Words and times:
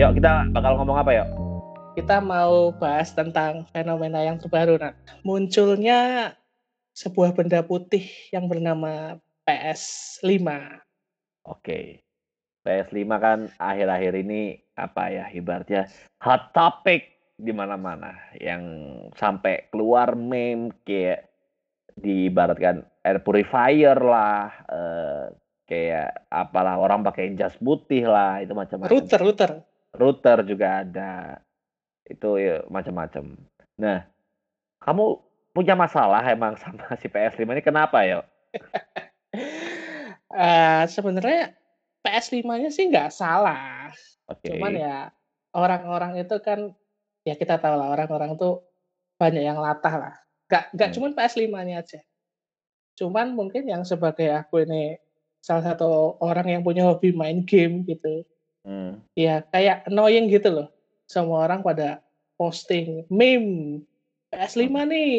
Yuk 0.00 0.16
kita 0.16 0.48
bakal 0.56 0.80
ngomong 0.80 0.96
apa 0.96 1.12
yuk? 1.12 1.28
Kita 1.92 2.24
mau 2.24 2.72
bahas 2.72 3.12
tentang 3.12 3.68
fenomena 3.68 4.24
yang 4.24 4.40
terbaru. 4.40 4.80
Nah, 4.80 4.96
munculnya 5.28 6.32
sebuah 6.96 7.36
benda 7.36 7.60
putih 7.60 8.08
yang 8.32 8.48
bernama 8.48 9.20
PS5. 9.44 10.40
Oke. 11.44 12.00
PS5 12.64 13.12
kan 13.20 13.38
akhir-akhir 13.60 14.24
ini 14.24 14.56
apa 14.72 15.12
ya 15.12 15.28
ibaratnya 15.36 15.84
hot 16.24 16.56
topic 16.56 17.36
di 17.36 17.52
mana-mana 17.52 18.16
yang 18.40 18.64
sampai 19.20 19.68
keluar 19.68 20.16
meme 20.16 20.72
kayak 20.88 21.28
diibaratkan 22.00 22.88
air 23.04 23.20
purifier 23.20 24.00
lah 24.00 24.48
eh, 24.64 25.24
kayak 25.68 26.24
apalah 26.32 26.80
orang 26.80 27.04
pakai 27.04 27.36
jas 27.36 27.52
putih 27.60 28.08
lah 28.08 28.40
itu 28.40 28.56
macam-macam. 28.56 28.96
Router, 28.96 29.20
router 29.20 29.52
router 29.94 30.46
juga 30.46 30.86
ada. 30.86 31.40
Itu 32.06 32.38
ya 32.38 32.66
macam-macam. 32.66 33.38
Nah, 33.78 34.04
kamu 34.82 35.04
punya 35.50 35.74
masalah 35.74 36.22
emang 36.30 36.56
sama 36.62 36.94
si 36.98 37.06
PS5 37.06 37.46
ini 37.46 37.62
kenapa 37.62 38.02
ya? 38.06 38.22
uh, 40.34 40.84
sebenarnya 40.86 41.54
PS5-nya 42.00 42.70
sih 42.72 42.88
nggak 42.88 43.12
salah. 43.12 43.92
Okay. 44.30 44.56
Cuman 44.56 44.72
ya 44.78 45.10
orang-orang 45.52 46.22
itu 46.22 46.36
kan 46.40 46.72
ya 47.26 47.36
kita 47.36 47.60
tahu 47.60 47.74
lah 47.76 47.92
orang-orang 47.92 48.38
tuh 48.38 48.64
banyak 49.20 49.44
yang 49.44 49.60
latah 49.60 49.94
lah. 49.94 50.14
Gak 50.48 50.72
nggak 50.74 50.88
hmm. 50.90 50.96
cuman 50.96 51.12
PS5-nya 51.14 51.76
aja. 51.82 52.00
Cuman 52.96 53.36
mungkin 53.36 53.68
yang 53.68 53.84
sebagai 53.84 54.32
aku 54.32 54.64
ini 54.64 54.96
salah 55.40 55.64
satu 55.72 56.20
orang 56.20 56.46
yang 56.48 56.62
punya 56.64 56.88
hobi 56.88 57.12
main 57.12 57.44
game 57.44 57.84
gitu. 57.84 58.24
Hmm. 58.66 59.00
Ya 59.16 59.44
kayak 59.48 59.88
annoying 59.88 60.28
gitu 60.28 60.52
loh. 60.52 60.68
Semua 61.08 61.48
orang 61.48 61.64
pada 61.64 62.04
posting 62.36 63.04
meme 63.08 63.82
PS5 64.32 64.68
hmm. 64.68 64.86
nih. 64.88 65.18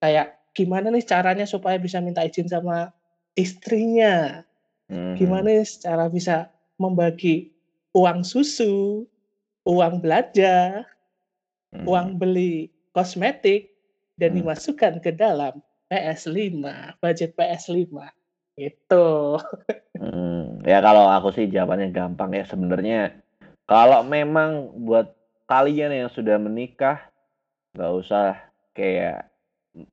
Kayak 0.00 0.28
gimana 0.56 0.90
nih 0.90 1.04
caranya 1.06 1.46
supaya 1.46 1.78
bisa 1.78 2.02
minta 2.02 2.26
izin 2.26 2.50
sama 2.50 2.90
istrinya. 3.38 4.42
Hmm. 4.90 5.14
Gimana 5.14 5.50
nih 5.50 5.66
cara 5.80 6.10
bisa 6.10 6.50
membagi 6.80 7.54
uang 7.94 8.22
susu, 8.26 9.06
uang 9.66 10.02
belanja, 10.02 10.86
hmm. 11.74 11.86
uang 11.86 12.18
beli 12.18 12.70
kosmetik 12.90 13.70
dan 14.18 14.34
hmm. 14.34 14.38
dimasukkan 14.42 14.98
ke 15.00 15.14
dalam 15.14 15.62
PS5, 15.90 16.62
budget 17.02 17.34
PS5. 17.34 18.19
Itu. 18.58 19.38
Hmm, 20.00 20.64
ya 20.64 20.80
kalau 20.80 21.06
aku 21.12 21.34
sih 21.36 21.46
jawabannya 21.52 21.92
gampang 21.92 22.32
ya 22.32 22.44
sebenarnya. 22.48 23.20
Kalau 23.68 24.02
memang 24.02 24.72
buat 24.82 25.12
kalian 25.46 25.92
yang 25.94 26.10
sudah 26.10 26.40
menikah, 26.40 27.06
nggak 27.76 27.92
usah 27.94 28.38
kayak 28.74 29.30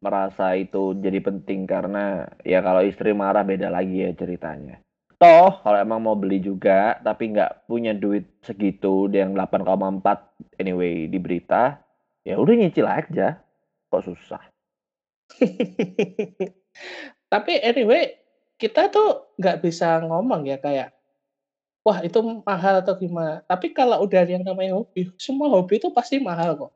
merasa 0.02 0.58
itu 0.58 0.98
jadi 0.98 1.22
penting 1.22 1.70
karena 1.70 2.26
ya 2.42 2.66
kalau 2.66 2.82
istri 2.82 3.14
marah 3.14 3.46
beda 3.46 3.70
lagi 3.70 4.02
ya 4.06 4.12
ceritanya. 4.18 4.82
Toh 5.18 5.62
kalau 5.66 5.78
emang 5.82 6.02
mau 6.02 6.14
beli 6.14 6.38
juga 6.42 6.98
tapi 7.02 7.34
nggak 7.34 7.66
punya 7.66 7.94
duit 7.94 8.38
segitu 8.46 9.10
yang 9.10 9.34
8,4 9.34 10.62
anyway 10.62 11.10
di 11.10 11.18
berita, 11.18 11.82
ya 12.26 12.38
udah 12.38 12.54
nyicil 12.54 12.86
aja. 12.86 13.42
Kok 13.90 14.04
susah. 14.04 14.42
tapi 17.34 17.52
anyway 17.60 18.27
kita 18.58 18.90
tuh 18.90 19.32
nggak 19.38 19.62
bisa 19.62 20.02
ngomong 20.02 20.50
ya 20.50 20.58
kayak, 20.58 20.94
wah 21.86 22.02
itu 22.02 22.20
mahal 22.44 22.82
atau 22.82 22.98
gimana. 22.98 23.46
Tapi 23.46 23.72
kalau 23.72 24.04
udah 24.04 24.26
yang 24.26 24.44
namanya 24.44 24.82
hobi, 24.82 25.14
semua 25.16 25.48
hobi 25.48 25.78
itu 25.78 25.94
pasti 25.94 26.18
mahal 26.18 26.58
kok. 26.58 26.74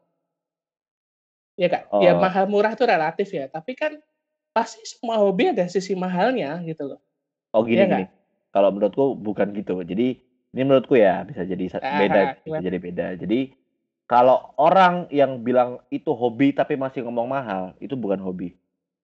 Ya 1.60 1.68
Kak, 1.68 1.92
ya 2.00 2.16
oh. 2.16 2.22
mahal 2.22 2.48
murah 2.48 2.74
itu 2.74 2.86
relatif 2.88 3.28
ya, 3.34 3.46
tapi 3.52 3.76
kan 3.76 4.00
pasti 4.56 4.82
semua 4.88 5.20
hobi 5.20 5.52
ada 5.52 5.68
sisi 5.68 5.98
mahalnya 5.98 6.58
gitu 6.64 6.96
loh. 6.96 7.00
Oh 7.52 7.68
gini, 7.68 7.84
ya 7.84 7.86
gini. 7.90 8.06
Kalau 8.56 8.72
menurutku 8.72 9.18
bukan 9.20 9.52
gitu. 9.52 9.84
Jadi 9.84 10.22
ini 10.56 10.62
menurutku 10.64 10.96
ya 10.96 11.28
bisa 11.28 11.44
jadi 11.44 11.66
beda, 11.82 12.22
ah, 12.24 12.32
bisa 12.40 12.60
jadi 12.64 12.78
beda. 12.80 13.08
Jadi 13.20 13.52
kalau 14.08 14.52
orang 14.60 15.08
yang 15.08 15.40
bilang 15.40 15.80
itu 15.88 16.12
hobi 16.12 16.52
tapi 16.52 16.76
masih 16.76 17.04
ngomong 17.08 17.28
mahal, 17.32 17.76
itu 17.80 17.96
bukan 17.96 18.20
hobi. 18.20 18.56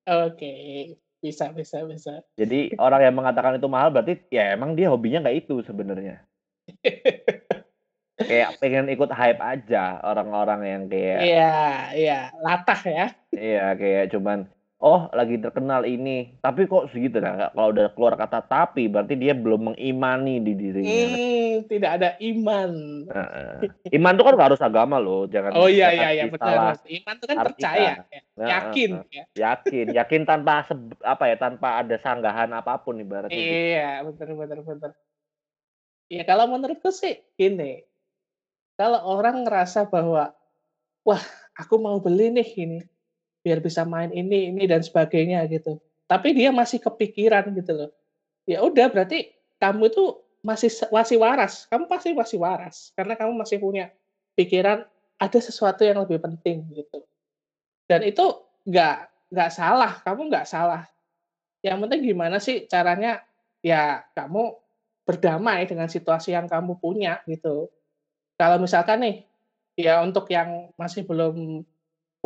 Oke. 0.07 0.95
Bisa 1.21 1.49
bisa 1.53 1.81
bisa. 1.85 2.21
Jadi 2.37 2.77
orang 2.77 3.01
yang 3.09 3.15
mengatakan 3.17 3.57
itu 3.57 3.67
mahal 3.69 3.89
berarti 3.89 4.21
ya 4.29 4.53
emang 4.53 4.77
dia 4.77 4.93
hobinya 4.93 5.25
nggak 5.25 5.47
itu 5.47 5.65
sebenarnya. 5.65 6.21
Kayak 8.17 8.57
pengen 8.57 8.89
ikut 8.89 9.13
hype 9.13 9.37
aja 9.37 10.01
orang-orang 10.01 10.61
yang 10.65 10.83
kayak 10.89 11.21
Iya 11.21 11.57
iya, 11.93 12.19
latah 12.41 12.81
ya. 12.81 13.05
Iya, 13.29 13.77
kayak 13.77 14.09
cuman 14.09 14.49
oh 14.81 15.09
lagi 15.13 15.41
terkenal 15.41 15.83
ini. 15.83 16.37
Tapi 16.41 16.69
kok 16.69 16.89
segitu? 16.93 17.21
Nah 17.21 17.53
kalau 17.53 17.73
udah 17.73 17.91
keluar 17.93 18.13
kata 18.17 18.45
tapi 18.45 18.87
berarti 18.87 19.17
dia 19.17 19.33
belum 19.33 19.73
mengimani 19.73 20.41
di 20.41 20.53
dirinya. 20.53 21.05
Hmm, 21.13 21.53
tidak 21.69 21.91
ada 22.01 22.09
iman. 22.21 22.71
Nah, 23.09 23.27
iman 23.93 24.13
tuh 24.13 24.25
kan 24.25 24.35
harus 24.47 24.61
agama 24.61 24.97
loh 25.01 25.25
jangan 25.27 25.51
oh 25.55 25.67
iya 25.69 25.91
iya 25.91 26.09
iya 26.13 26.25
betul 26.29 26.55
iman 26.55 27.15
tuh 27.19 27.27
kan 27.27 27.37
percaya 27.51 27.91
ya. 28.07 28.21
yakin 28.37 28.89
nah, 28.95 29.03
ya. 29.11 29.23
yakin 29.35 29.85
yakin 29.93 30.21
tanpa 30.23 30.63
apa 31.03 31.23
ya 31.27 31.35
tanpa 31.35 31.83
ada 31.83 31.95
sanggahan 31.99 32.49
apa 32.55 32.79
pun 32.81 32.99
ibaratnya 32.99 33.35
gitu. 33.35 33.53
iya 33.53 33.91
betul 34.03 34.37
betul 34.39 34.59
betul 34.63 34.91
ya 36.07 36.23
kalau 36.23 36.45
menurutku 36.47 36.89
sih 36.91 37.19
ini 37.39 37.83
kalau 38.79 39.03
orang 39.07 39.43
ngerasa 39.43 39.89
bahwa 39.89 40.31
wah 41.03 41.23
aku 41.57 41.75
mau 41.81 41.97
beli 41.99 42.31
nih 42.31 42.49
ini 42.57 42.79
biar 43.47 43.63
bisa 43.63 43.87
main 43.87 44.11
ini 44.11 44.51
ini 44.51 44.67
dan 44.67 44.83
sebagainya 44.83 45.47
gitu. 45.47 45.79
Tapi 46.03 46.35
dia 46.35 46.51
masih 46.51 46.83
kepikiran 46.83 47.47
gitu 47.55 47.71
loh. 47.71 47.91
Ya 48.43 48.59
udah 48.59 48.91
berarti 48.91 49.31
kamu 49.55 49.87
itu 49.87 50.19
masih 50.43 50.67
masih 50.91 51.15
waras. 51.15 51.63
Kamu 51.71 51.87
pasti 51.87 52.11
masih 52.11 52.43
waras 52.43 52.91
karena 52.99 53.15
kamu 53.15 53.39
masih 53.39 53.63
punya 53.63 53.87
pikiran 54.35 54.83
ada 55.15 55.39
sesuatu 55.39 55.87
yang 55.87 56.03
lebih 56.03 56.19
penting 56.19 56.67
gitu. 56.75 57.07
Dan 57.87 58.03
itu 58.03 58.43
nggak 58.67 59.31
nggak 59.31 59.51
salah 59.55 60.03
kamu 60.03 60.27
nggak 60.27 60.43
salah. 60.43 60.83
Yang 61.63 61.87
penting 61.87 62.01
gimana 62.03 62.43
sih 62.43 62.67
caranya 62.67 63.23
ya 63.63 64.03
kamu 64.11 64.59
berdamai 65.07 65.63
dengan 65.63 65.87
situasi 65.87 66.35
yang 66.35 66.51
kamu 66.51 66.75
punya 66.83 67.23
gitu. 67.31 67.71
Kalau 68.35 68.59
misalkan 68.59 68.99
nih 68.99 69.15
ya 69.79 70.03
untuk 70.03 70.27
yang 70.27 70.67
masih 70.75 71.07
belum 71.07 71.63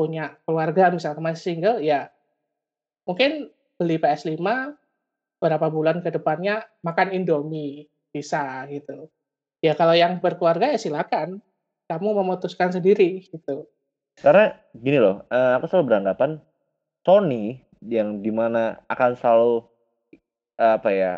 punya 0.02 0.34
keluarga 0.50 0.90
misalnya 0.90 1.22
masih 1.22 1.54
single 1.54 1.78
ya 1.78 2.10
mungkin 3.06 3.54
beli 3.78 4.02
PS5 4.02 4.42
beberapa 5.38 5.68
bulan 5.70 6.02
ke 6.02 6.10
depannya 6.10 6.66
makan 6.82 7.14
Indomie 7.14 7.86
bisa 8.10 8.66
gitu. 8.70 9.10
Ya 9.62 9.78
kalau 9.78 9.94
yang 9.94 10.18
berkeluarga 10.18 10.74
ya 10.74 10.78
silakan 10.82 11.42
kamu 11.86 12.18
memutuskan 12.22 12.74
sendiri 12.74 13.26
gitu. 13.30 13.70
Karena 14.18 14.54
gini 14.74 14.98
loh, 15.02 15.26
uh, 15.30 15.58
aku 15.58 15.70
selalu 15.70 15.86
beranggapan 15.94 16.42
Sony 17.02 17.62
yang 17.82 18.22
di 18.22 18.30
mana 18.30 18.78
akan 18.86 19.12
selalu 19.18 19.66
apa 20.62 20.90
ya 20.94 21.14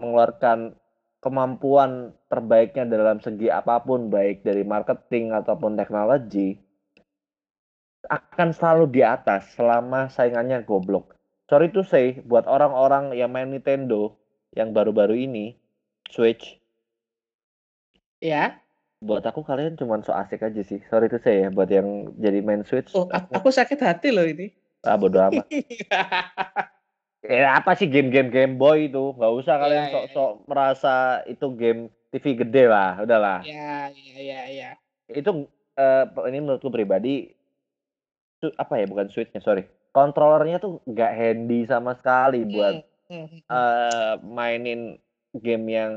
mengeluarkan 0.00 0.72
kemampuan 1.20 2.16
terbaiknya 2.32 2.88
dalam 2.88 3.20
segi 3.20 3.52
apa 3.52 3.84
pun 3.84 4.08
baik 4.08 4.40
dari 4.40 4.64
marketing 4.64 5.36
ataupun 5.36 5.76
teknologi 5.76 6.56
akan 8.08 8.56
selalu 8.56 8.88
di 8.88 9.02
atas 9.04 9.52
selama 9.52 10.08
saingannya 10.08 10.64
goblok. 10.64 11.12
Sorry 11.50 11.68
to 11.74 11.82
say, 11.82 12.22
buat 12.24 12.46
orang-orang 12.46 13.12
yang 13.18 13.34
main 13.34 13.50
Nintendo 13.50 14.14
yang 14.54 14.70
baru-baru 14.70 15.18
ini, 15.18 15.58
Switch. 16.08 16.56
Ya. 18.22 18.62
Buat 19.02 19.26
aku 19.26 19.42
kalian 19.42 19.74
cuma 19.74 19.98
so 20.04 20.14
asik 20.14 20.46
aja 20.46 20.62
sih. 20.62 20.78
Sorry 20.86 21.10
to 21.10 21.18
say 21.18 21.42
ya, 21.44 21.48
buat 21.50 21.66
yang 21.68 22.14
jadi 22.16 22.40
main 22.40 22.62
Switch. 22.62 22.94
Oh, 22.94 23.10
aku, 23.10 23.34
aku 23.34 23.48
sakit 23.50 23.80
hati 23.82 24.14
loh 24.14 24.24
ini. 24.24 24.54
Ah, 24.80 24.96
bodo 24.96 25.20
amat. 25.20 25.44
ya 27.20 27.52
apa 27.58 27.76
sih 27.76 27.90
game-game 27.90 28.32
Game 28.32 28.54
Boy 28.56 28.88
itu? 28.88 29.12
Gak 29.18 29.32
usah 29.34 29.58
ya, 29.58 29.60
kalian 29.60 29.84
sok-sok 29.92 30.30
ya, 30.30 30.38
ya. 30.38 30.44
merasa 30.48 30.94
itu 31.28 31.46
game 31.52 31.80
TV 32.14 32.24
gede 32.46 32.64
lah, 32.70 33.02
udahlah. 33.04 33.40
Ya, 33.44 33.92
ya, 33.92 34.16
ya, 34.22 34.40
ya. 34.48 34.70
Itu 35.10 35.50
uh, 35.76 36.04
ini 36.30 36.38
menurutku 36.40 36.72
pribadi 36.72 37.39
apa 38.56 38.80
ya 38.80 38.86
bukan 38.88 39.12
switchnya 39.12 39.44
sorry. 39.44 39.68
Kontrolernya 39.90 40.62
tuh 40.62 40.80
nggak 40.86 41.12
handy 41.12 41.66
sama 41.66 41.98
sekali 41.98 42.46
buat 42.46 42.80
uh, 43.50 44.22
mainin 44.22 44.96
game 45.36 45.66
yang 45.68 45.92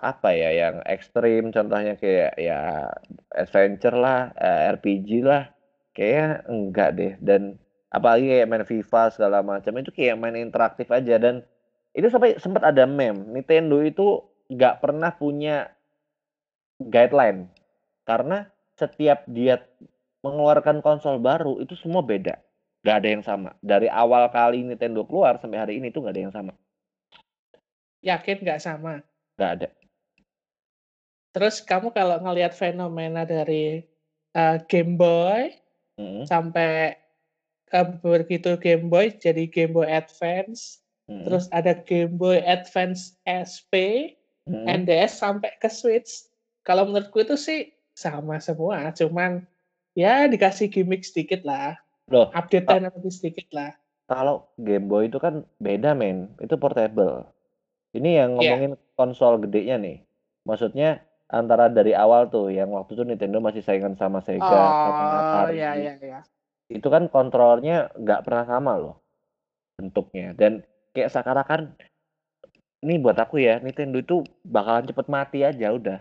apa 0.00 0.34
ya 0.34 0.50
yang 0.50 0.82
ekstrim. 0.88 1.54
Contohnya 1.54 1.94
kayak 1.94 2.34
ya 2.40 2.90
adventure 3.30 3.94
lah 3.94 4.34
uh, 4.34 4.72
eh, 4.72 4.74
RPG 4.74 5.22
lah. 5.22 5.52
Kayak 5.94 6.48
enggak 6.50 6.90
deh. 6.98 7.12
Dan 7.22 7.60
apalagi 7.94 8.26
kayak 8.26 8.48
main 8.50 8.66
FIFA 8.66 9.02
segala 9.14 9.38
macam 9.46 9.72
itu 9.78 9.94
kayak 9.94 10.18
main 10.18 10.34
interaktif 10.34 10.90
aja. 10.90 11.20
Dan 11.20 11.46
itu 11.94 12.10
sampai 12.10 12.40
sempat 12.42 12.66
ada 12.66 12.90
meme 12.90 13.22
Nintendo 13.30 13.78
itu 13.78 14.18
nggak 14.50 14.82
pernah 14.82 15.14
punya 15.14 15.70
guideline. 16.82 17.46
Karena 18.02 18.50
setiap 18.74 19.22
dia 19.30 19.62
mengeluarkan 20.24 20.80
konsol 20.80 21.20
baru 21.20 21.60
itu 21.60 21.76
semua 21.76 22.00
beda. 22.00 22.40
Gak 22.84 22.96
ada 23.04 23.08
yang 23.12 23.24
sama. 23.24 23.52
Dari 23.60 23.92
awal 23.92 24.32
kali 24.32 24.64
Nintendo 24.64 25.04
keluar 25.04 25.36
sampai 25.36 25.60
hari 25.60 25.72
ini 25.76 25.92
tuh 25.92 26.08
gak 26.08 26.16
ada 26.16 26.22
yang 26.24 26.34
sama. 26.34 26.52
Yakin 28.04 28.40
nggak 28.44 28.60
sama? 28.60 29.00
Gak 29.36 29.50
ada. 29.60 29.68
Terus 31.32 31.60
kamu 31.64 31.92
kalau 31.92 32.20
ngelihat 32.20 32.52
fenomena 32.52 33.24
dari 33.24 33.84
uh, 34.36 34.60
Game 34.68 34.96
Boy 34.96 35.64
Mm, 35.94 36.26
sampai 36.26 36.98
uh, 37.70 37.86
begitu 38.02 38.58
Game 38.58 38.90
Boy 38.90 39.14
jadi 39.14 39.46
Game 39.46 39.70
Boy 39.70 39.86
Advance, 39.86 40.82
mm, 41.06 41.22
terus 41.22 41.46
ada 41.54 41.78
Game 41.86 42.18
Boy 42.18 42.42
Advance 42.42 43.14
SP, 43.30 43.74
mm. 44.50 44.66
NDS 44.66 45.22
sampai 45.22 45.54
ke 45.62 45.70
Switch. 45.70 46.26
Kalau 46.66 46.90
menurutku 46.90 47.22
itu 47.22 47.38
sih 47.38 47.70
sama 47.94 48.42
semua, 48.42 48.90
cuman 48.90 49.46
ya 49.94 50.26
dikasih 50.26 50.68
gimmick 50.68 51.02
sedikit 51.02 51.42
lah, 51.42 51.78
Loh, 52.06 52.28
update 52.30 52.66
teknologi 52.66 53.10
sedikit 53.10 53.48
lah. 53.50 53.72
kalau 54.04 54.50
Game 54.60 54.86
Boy 54.86 55.08
itu 55.08 55.16
kan 55.16 55.42
beda 55.56 55.96
men, 55.96 56.28
itu 56.38 56.54
portable. 56.54 57.24
Ini 57.94 58.10
yang 58.20 58.30
Iya. 58.36 58.58
ngomongin 58.58 58.72
konsol 58.94 59.40
gedenya 59.40 59.78
nih. 59.78 60.02
Maksudnya 60.44 61.00
antara 61.26 61.70
dari 61.70 61.94
awal 61.94 62.28
tuh 62.28 62.50
yang 62.50 62.74
waktu 62.74 62.92
itu 62.92 63.02
Nintendo 63.02 63.40
masih 63.40 63.62
saingan 63.62 63.96
sama 63.96 64.20
Sega, 64.20 64.44
sama 64.44 65.06
Oh 65.08 65.18
Atari. 65.48 65.56
ya 65.56 65.72
ya 65.72 65.94
ya. 65.96 66.20
Itu 66.68 66.90
kan 66.90 67.08
kontrolnya 67.08 67.88
nggak 67.94 68.26
pernah 68.26 68.44
sama 68.44 68.76
loh 68.76 69.00
bentuknya. 69.74 70.34
Dan 70.34 70.60
kayak 70.92 71.08
sekarang 71.08 71.46
kan 71.46 71.62
ini 72.82 73.00
buat 73.00 73.16
aku 73.16 73.40
ya, 73.40 73.62
Nintendo 73.64 73.96
itu 73.96 74.20
bakalan 74.44 74.84
cepet 74.84 75.06
mati 75.08 75.40
aja 75.40 75.72
udah. 75.72 75.98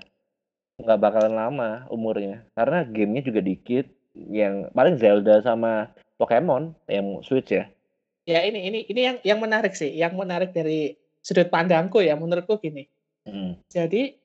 Nggak 0.82 1.00
bakalan 1.02 1.36
lama 1.36 1.70
umurnya. 1.94 2.46
Karena 2.58 2.86
gamenya 2.88 3.22
juga 3.26 3.42
dikit. 3.44 3.86
Yang 4.14 4.70
paling 4.78 4.96
Zelda 5.02 5.42
sama 5.42 5.90
Pokemon 6.22 6.78
yang 6.86 7.22
Switch 7.26 7.50
ya. 7.50 7.66
Ya 8.24 8.46
ini 8.46 8.70
ini 8.72 8.80
ini 8.88 9.02
yang 9.04 9.18
yang 9.26 9.40
menarik 9.42 9.74
sih, 9.76 9.90
yang 9.90 10.16
menarik 10.16 10.54
dari 10.56 10.96
sudut 11.20 11.50
pandangku 11.50 12.00
ya 12.00 12.14
menurutku 12.16 12.62
gini. 12.62 12.88
Hmm. 13.28 13.60
Jadi 13.68 14.16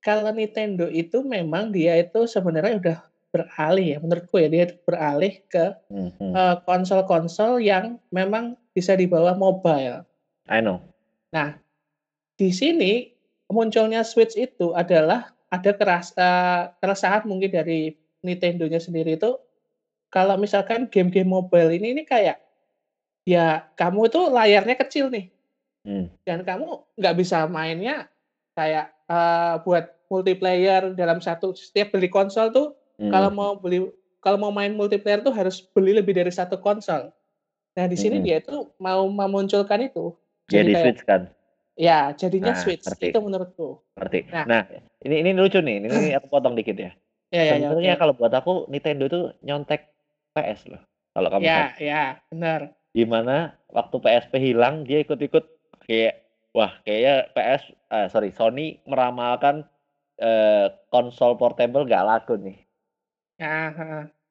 kalau 0.00 0.30
Nintendo 0.30 0.86
itu 0.86 1.20
memang 1.26 1.74
dia 1.74 1.98
itu 1.98 2.24
sebenarnya 2.30 2.78
udah 2.78 2.98
beralih 3.34 3.86
ya 3.92 3.98
menurutku 4.00 4.40
ya 4.40 4.48
dia 4.48 4.64
beralih 4.88 5.44
ke 5.50 5.76
Hmm, 5.92 6.14
hmm. 6.16 6.32
eh, 6.32 6.56
konsol-konsol 6.64 7.60
yang 7.60 8.00
memang 8.08 8.56
bisa 8.72 8.96
dibawa 8.96 9.36
mobile. 9.36 10.06
I 10.48 10.62
know. 10.62 10.80
Nah, 11.34 11.58
di 12.40 12.48
sini 12.54 13.12
munculnya 13.52 14.00
Switch 14.06 14.38
itu 14.38 14.72
adalah 14.72 15.35
ada 15.48 15.70
keras 15.72 16.12
eh, 16.16 16.62
keresahan 16.82 17.24
mungkin 17.24 17.50
dari 17.50 17.94
Nintendo-nya 18.22 18.82
sendiri 18.82 19.14
itu 19.14 19.38
kalau 20.10 20.34
misalkan 20.38 20.90
game-game 20.90 21.28
mobile 21.28 21.70
ini 21.70 21.94
ini 21.94 22.02
kayak 22.02 22.40
ya 23.26 23.66
kamu 23.74 24.10
itu 24.10 24.20
layarnya 24.30 24.76
kecil 24.78 25.10
nih 25.10 25.30
Hmm. 25.86 26.10
dan 26.26 26.42
kamu 26.42 26.82
nggak 26.98 27.14
bisa 27.14 27.46
mainnya 27.46 28.10
kayak 28.58 28.90
eh, 29.06 29.54
buat 29.62 29.86
multiplayer 30.10 30.90
dalam 30.98 31.22
satu 31.22 31.54
setiap 31.54 31.94
beli 31.94 32.10
konsol 32.10 32.50
tuh 32.50 32.68
Hmm. 32.98 33.12
kalau 33.12 33.30
mau 33.30 33.52
beli 33.54 33.86
kalau 34.18 34.40
mau 34.40 34.50
main 34.50 34.74
multiplayer 34.74 35.22
tuh 35.22 35.30
harus 35.30 35.62
beli 35.70 35.94
lebih 35.94 36.16
dari 36.18 36.34
satu 36.34 36.58
konsol. 36.58 37.14
Nah 37.78 37.86
di 37.86 37.94
sini 37.94 38.18
Mm-mm. 38.18 38.26
dia 38.26 38.42
itu 38.42 38.66
mau 38.82 39.06
memunculkan 39.06 39.86
itu. 39.86 40.10
Jadi 40.50 40.64
di 40.66 40.74
kayak 40.74 40.82
Switch 40.82 41.02
kan. 41.06 41.30
Ya 41.76 42.10
jadinya 42.12 42.52
Nah, 42.52 42.58
Switch 42.58 42.82
ngerti. 42.82 43.12
itu 43.12 43.18
menurutku. 43.20 43.68
Ngerti. 43.94 44.20
Nah. 44.32 44.44
Nah, 44.44 44.62
ini 45.00 45.14
ini 45.20 45.30
lucu 45.32 45.60
nih. 45.60 45.80
Ini, 45.80 45.86
ini 45.88 46.10
aku 46.16 46.26
potong 46.26 46.56
dikit 46.56 46.74
ya. 46.74 46.90
Ya 47.28 47.42
ya 47.42 47.54
ya. 47.54 47.68
Sebenarnya 47.68 47.94
oke. 47.94 48.00
kalau 48.00 48.14
buat 48.16 48.32
aku 48.32 48.52
Nintendo 48.66 49.04
itu 49.06 49.20
nyontek 49.42 49.92
PS 50.32 50.66
loh. 50.68 50.82
Kalau 51.12 51.28
kamu 51.28 51.42
Ya 51.42 51.52
sadar. 51.70 51.80
ya 51.80 52.02
benar. 52.28 52.60
Di 52.90 53.04
mana 53.04 53.36
waktu 53.68 53.96
PSP 53.96 54.32
hilang 54.42 54.84
dia 54.84 55.00
ikut-ikut 55.00 55.44
kayak 55.84 56.24
wah 56.52 56.72
kayaknya 56.82 57.28
PS 57.30 57.62
eh, 57.92 58.06
sorry 58.08 58.32
Sony 58.32 58.80
meramalkan 58.84 59.64
eh, 60.16 60.72
konsol 60.88 61.36
portable 61.36 61.84
gak 61.84 62.04
laku 62.04 62.36
nih. 62.36 62.58
Ya. 63.36 63.72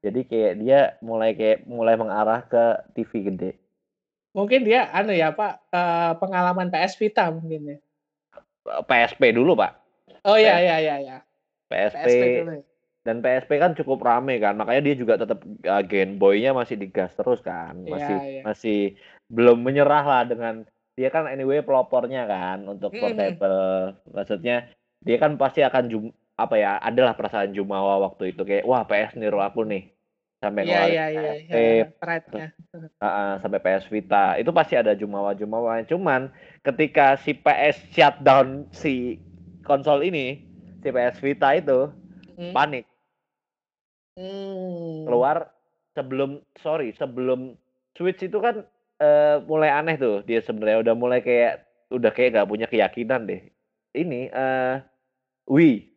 Jadi 0.01 0.21
kayak 0.25 0.53
dia 0.61 0.79
mulai 1.01 1.33
kayak 1.33 1.65
mulai 1.65 1.93
mengarah 1.93 2.45
ke 2.45 2.63
TV 2.93 3.25
gede. 3.25 3.51
Mungkin 4.35 4.67
dia 4.67 4.91
anu 4.91 5.15
ya 5.15 5.31
Pak 5.31 5.71
eh, 5.71 6.13
pengalaman 6.19 6.67
PS 6.67 6.99
Vita 6.99 7.31
mungkin 7.31 7.71
ya. 7.71 7.77
PSP 8.65 9.21
dulu 9.31 9.53
pak. 9.53 9.77
Oh 10.25 10.37
ya 10.37 10.57
PS 10.57 10.65
ya 10.65 10.77
ya 10.81 10.95
ya. 10.99 11.17
PSP, 11.69 12.05
PSP 12.05 12.23
dulu. 12.41 12.51
ya. 12.57 12.61
dan 13.05 13.15
PSP 13.21 13.51
kan 13.61 13.71
cukup 13.77 14.01
rame 14.01 14.41
kan. 14.41 14.57
Makanya 14.57 14.81
dia 14.81 14.95
juga 14.97 15.13
tetap 15.21 15.45
uh, 15.45 15.83
Game 15.85 16.17
Boy-nya 16.17 16.51
masih 16.57 16.81
digas 16.81 17.13
terus 17.13 17.39
kan. 17.45 17.77
Masih 17.85 18.17
Iya, 18.17 18.25
iya. 18.25 18.41
masih 18.41 18.79
belum 19.29 19.61
menyerah 19.61 20.05
lah 20.05 20.23
dengan 20.25 20.65
dia 20.97 21.13
kan 21.13 21.29
anyway 21.29 21.61
pelopornya 21.61 22.25
kan 22.25 22.65
untuk 22.65 22.89
portable. 22.97 23.93
Maksudnya 24.09 24.73
dia 25.05 25.17
kan 25.21 25.37
pasti 25.37 25.61
akan 25.61 25.83
jum, 25.85 26.03
apa 26.35 26.55
ya 26.57 26.81
adalah 26.81 27.13
perasaan 27.13 27.53
jumawa 27.53 28.01
waktu 28.01 28.33
itu 28.33 28.41
kayak 28.41 28.65
wah 28.65 28.83
PS 28.89 29.15
niru 29.21 29.39
aku 29.39 29.63
nih 29.63 29.94
sampai 30.39 30.61
ngeluarin 30.63 30.91
iya 30.91 31.05
iya. 31.09 31.21
PSP 31.21 31.55
ya, 31.55 31.85
Pride-nya. 31.97 32.47
uh, 32.75 33.05
uh, 33.05 33.31
sampai 33.39 33.59
PS 33.59 33.85
Vita 33.87 34.25
itu 34.35 34.51
pasti 34.51 34.75
ada 34.75 34.91
jumawa-jumawa 34.93 35.81
cuman 35.87 36.29
ketika 36.61 37.15
si 37.19 37.31
PS 37.33 37.77
shutdown 37.91 38.67
si 38.71 39.17
konsol 39.63 40.03
ini 40.03 40.43
si 40.79 40.87
PS 40.89 41.17
Vita 41.19 41.49
itu 41.55 41.89
Hmm. 42.35 42.51
panik 42.51 42.83
Hmm. 44.15 45.07
keluar 45.07 45.55
sebelum 45.91 46.43
sorry 46.59 46.91
sebelum 46.95 47.55
Switch 47.95 48.19
itu 48.23 48.39
kan 48.39 48.67
eh, 48.99 49.39
mulai 49.43 49.71
aneh 49.71 49.95
tuh 49.95 50.19
dia 50.23 50.43
sebenarnya 50.43 50.83
udah 50.83 50.95
mulai 50.95 51.19
kayak 51.19 51.63
udah 51.91 52.11
kayak 52.11 52.35
gak 52.35 52.49
punya 52.51 52.67
keyakinan 52.67 53.23
deh 53.23 53.39
ini 53.91 54.27
eh 54.27 54.75
Wii 55.47 55.95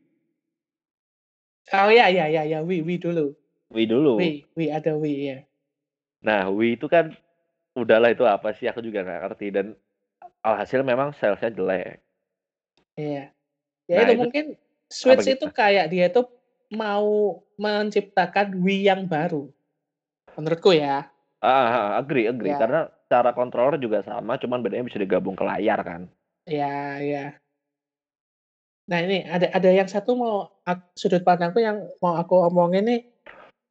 Oh 1.68 1.90
ya 1.90 2.06
ya 2.08 2.30
ya 2.30 2.46
ya 2.46 2.62
Wii 2.62 2.80
Wii 2.80 3.02
dulu. 3.02 3.34
Wii 3.68 3.86
dulu 3.88 4.16
Wii 4.20 4.48
Wii 4.56 4.68
ada 4.72 4.92
Wii 4.96 5.18
ya. 5.28 5.38
nah 6.24 6.48
Wii 6.48 6.80
itu 6.80 6.86
kan 6.88 7.12
udahlah 7.76 8.10
itu 8.10 8.24
apa 8.26 8.50
sih 8.56 8.66
aku 8.66 8.80
juga 8.82 9.04
nggak 9.06 9.20
ngerti 9.28 9.46
dan 9.54 9.66
alhasil 10.42 10.80
memang 10.82 11.12
salesnya 11.14 11.52
jelek 11.52 12.00
Iya. 12.98 13.30
Ya 13.86 13.94
Nah, 14.02 14.10
itu, 14.10 14.12
itu 14.18 14.22
mungkin 14.26 14.44
Switch 14.90 15.22
apa 15.22 15.34
itu 15.38 15.46
gitu? 15.46 15.54
kayak 15.54 15.86
dia 15.92 16.10
itu 16.10 16.22
mau 16.74 17.38
menciptakan 17.54 18.58
Wii 18.58 18.90
yang 18.90 19.06
baru. 19.06 19.46
Menurutku 20.34 20.74
ya. 20.74 21.06
ah 21.38 21.66
ah, 21.70 21.88
agree 22.02 22.26
agree 22.26 22.50
Ya. 22.50 22.58
karena 22.58 22.80
cara 23.06 23.30
kontroler 23.30 23.78
juga 23.78 24.02
sama 24.02 24.34
cuman 24.42 24.58
bedanya 24.58 24.90
bisa 24.90 24.98
digabung 24.98 25.38
ke 25.38 25.46
layar 25.46 25.78
kan 25.86 26.10
Ya, 26.48 26.98
ya. 26.98 27.38
Nah, 28.88 28.98
ini 29.04 29.22
ada 29.28 29.52
ada 29.52 29.68
yang 29.70 29.86
satu 29.86 30.16
mau 30.16 30.48
sudut 30.96 31.20
pandangku 31.22 31.60
yang 31.60 31.84
mau 32.00 32.16
aku 32.18 32.40
omongin 32.48 32.88
nih. 32.88 33.00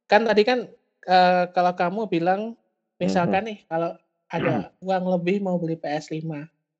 Kan 0.08 0.24
tadi 0.24 0.42
kan 0.42 0.66
eh, 1.04 1.44
kalau 1.52 1.72
kamu 1.76 2.00
bilang 2.08 2.56
misalkan 2.98 3.46
nih 3.46 3.58
kalau 3.70 3.94
ada 4.28 4.72
uang 4.84 5.04
lebih 5.16 5.40
mau 5.40 5.56
beli 5.56 5.76
PS5. 5.76 6.24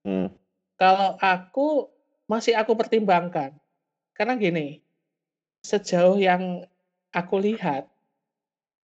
Hmm. 0.04 0.28
Kalau 0.76 1.16
aku 1.20 1.88
masih 2.28 2.54
aku 2.56 2.76
pertimbangkan. 2.76 3.56
Karena 4.12 4.35
gini, 4.35 4.82
sejauh 5.64 6.18
yang 6.20 6.66
aku 7.14 7.40
lihat 7.40 7.88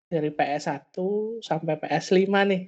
dari 0.09 0.31
PS1 0.31 0.95
sampai 1.43 1.75
PS5 1.77 2.31
nih, 2.47 2.65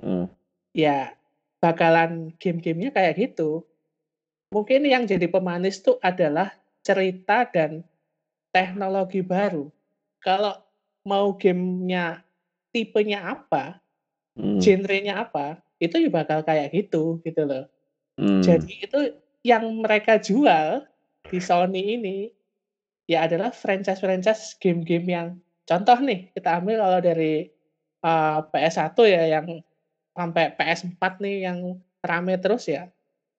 Hmm. 0.00 0.26
ya 0.72 1.12
bakalan 1.60 2.32
game-gamenya 2.40 2.90
kayak 2.90 3.20
gitu. 3.20 3.68
Mungkin 4.50 4.88
yang 4.88 5.04
jadi 5.06 5.28
pemanis 5.30 5.84
tuh 5.84 6.00
adalah 6.02 6.50
cerita 6.82 7.46
dan 7.46 7.84
teknologi 8.50 9.22
baru. 9.22 9.68
Kalau 10.18 10.56
mau 11.06 11.34
gamenya 11.36 12.22
tipenya 12.70 13.34
apa, 13.36 13.78
Hmm. 14.38 14.62
genrenya 14.62 15.26
apa, 15.26 15.58
itu 15.82 15.98
ya 15.98 16.08
bakal 16.08 16.40
kayak 16.46 16.70
gitu 16.70 17.18
gitu 17.26 17.44
loh. 17.44 17.66
Hmm. 18.14 18.40
Jadi 18.40 18.86
itu 18.86 19.00
yang 19.42 19.66
mereka 19.82 20.16
jual 20.22 20.86
di 21.26 21.38
Sony 21.42 21.98
ini 21.98 22.18
ya 23.10 23.26
adalah 23.26 23.50
franchise-franchise 23.50 24.56
game-game 24.62 25.06
yang 25.08 25.28
contoh 25.66 25.98
nih 25.98 26.30
kita 26.32 26.62
ambil 26.62 26.78
kalau 26.78 27.00
dari 27.02 27.50
uh, 28.06 28.44
PS1 28.54 28.96
ya 29.08 29.22
yang 29.40 29.46
sampai 30.14 30.54
PS4 30.54 31.02
nih 31.18 31.36
yang 31.48 31.58
rame 32.00 32.34
terus 32.38 32.70
ya 32.70 32.86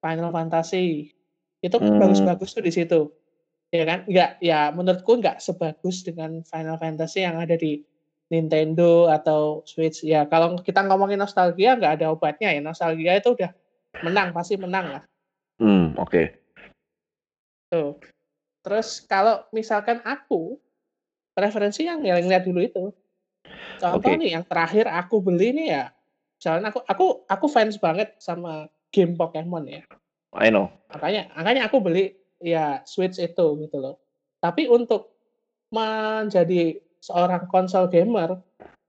Final 0.01 0.33
Fantasy 0.33 1.13
itu 1.61 1.75
Hmm. 1.77 1.97
bagus-bagus 2.01 2.51
tuh 2.51 2.63
di 2.65 2.73
situ 2.73 3.09
ya 3.71 3.83
kan 3.87 3.99
nggak 4.03 4.31
ya 4.43 4.69
menurutku 4.75 5.17
nggak 5.19 5.39
sebagus 5.39 6.03
dengan 6.03 6.43
Final 6.43 6.75
Fantasy 6.75 7.23
yang 7.23 7.39
ada 7.39 7.55
di 7.55 7.81
Nintendo 8.31 9.07
atau 9.11 9.63
Switch 9.67 10.03
ya 10.03 10.27
kalau 10.27 10.59
kita 10.59 10.83
ngomongin 10.87 11.19
nostalgia 11.19 11.79
nggak 11.79 11.99
ada 11.99 12.11
obatnya 12.11 12.51
ya 12.51 12.59
nostalgia 12.59 13.15
itu 13.15 13.31
udah 13.35 13.51
menang 14.03 14.35
pasti 14.35 14.59
menang 14.59 14.87
lah 14.99 15.03
Hmm, 15.61 15.93
oke. 16.01 16.21
Tuh. 17.69 18.01
Terus 18.65 19.05
kalau 19.05 19.45
misalkan 19.53 20.01
aku, 20.01 20.57
preferensi 21.37 21.85
yang 21.85 22.01
yang 22.01 22.25
lihat 22.25 22.49
dulu 22.49 22.65
itu. 22.65 22.85
Contoh 23.77 24.13
Oke. 24.13 24.21
nih 24.21 24.37
yang 24.37 24.45
terakhir 24.45 24.89
aku 24.89 25.21
beli 25.21 25.53
nih 25.53 25.67
ya, 25.69 25.85
misalnya 26.37 26.73
aku 26.73 26.81
aku 26.85 27.05
aku 27.29 27.45
fans 27.49 27.77
banget 27.77 28.13
sama 28.17 28.69
game 28.89 29.13
Pokemon 29.13 29.65
ya. 29.69 29.81
I 30.33 30.49
know. 30.49 30.69
Makanya 30.89 31.29
makanya 31.37 31.69
aku 31.69 31.77
beli 31.81 32.20
ya 32.41 32.81
Switch 32.83 33.21
itu 33.21 33.45
gitu 33.61 33.77
loh. 33.77 33.95
Tapi 34.41 34.65
untuk 34.67 35.13
menjadi 35.71 36.81
seorang 36.99 37.47
konsol 37.47 37.87
gamer, 37.87 38.41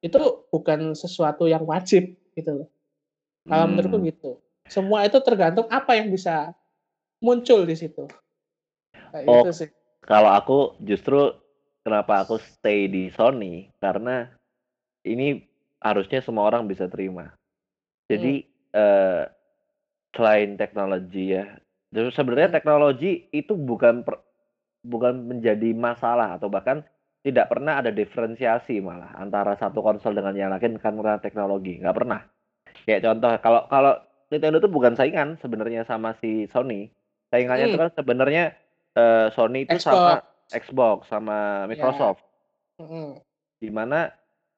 itu 0.02 0.48
bukan 0.50 0.92
sesuatu 0.98 1.46
yang 1.46 1.62
wajib 1.62 2.16
gitu 2.34 2.64
loh. 2.64 2.68
Kalau 3.46 3.66
menurutku 3.70 3.98
Mmm. 4.02 4.08
gitu. 4.10 4.30
Semua 4.66 5.04
itu 5.06 5.20
tergantung 5.22 5.68
apa 5.68 5.94
yang 5.94 6.10
bisa 6.10 6.56
muncul 7.22 7.62
di 7.68 7.76
situ. 7.78 8.08
Gitu 9.12 9.28
Oh, 9.28 9.44
sih. 9.54 9.70
kalau 10.02 10.32
aku 10.32 10.58
justru 10.82 11.30
kenapa 11.86 12.26
aku 12.26 12.40
stay 12.42 12.90
di 12.90 13.12
Sony, 13.14 13.70
karena 13.78 14.26
ini 15.06 15.46
harusnya 15.82 16.22
semua 16.22 16.50
orang 16.50 16.66
bisa 16.66 16.86
terima. 16.90 17.34
Jadi, 18.10 18.42
eee, 18.74 19.22
selain 20.14 20.58
teknologi 20.58 21.34
ya, 21.38 21.58
terus 21.92 22.12
sebenarnya 22.16 22.50
Mhm. 22.50 22.56
teknologi 22.60 23.28
itu 23.32 23.54
bukan 23.56 24.02
per 24.06 24.20
bukan 24.86 25.28
menjadi 25.30 25.72
masalah 25.76 26.36
atau 26.40 26.48
bahkan 26.52 26.82
tidak 27.26 27.50
pernah 27.52 27.78
ada 27.82 27.90
diferensiasi 27.94 28.82
malah 28.82 29.12
antara 29.18 29.54
satu 29.58 29.80
konsol 29.84 30.14
dengan 30.18 30.34
yang 30.34 30.50
lain 30.54 30.78
karena 30.82 31.18
teknologi, 31.22 31.78
nggak 31.82 31.96
pernah. 31.96 32.20
Kayak 32.86 33.02
contoh 33.06 33.32
kalau 33.44 33.62
kalau 33.70 33.94
Nintendo 34.32 34.58
itu 34.62 34.70
bukan 34.72 34.94
saingan 34.98 35.36
sebenarnya 35.42 35.82
sama 35.86 36.14
si 36.20 36.46
Sony. 36.50 36.90
Saingannya 37.32 37.68
itu 37.70 37.76
Mhm. 37.76 37.80
kan 37.80 37.90
sebenarnya, 37.96 38.54
eee, 38.96 39.26
Sony 39.34 39.66
itu 39.68 39.76
sama 39.80 40.20
Xbox. 40.20 40.52
Xbox, 40.52 41.08
sama 41.10 41.66
Iya. 41.70 41.70
Microsoft. 41.70 42.24
Mhm. 42.78 43.22
Di 43.62 43.70
mana, 43.70 44.10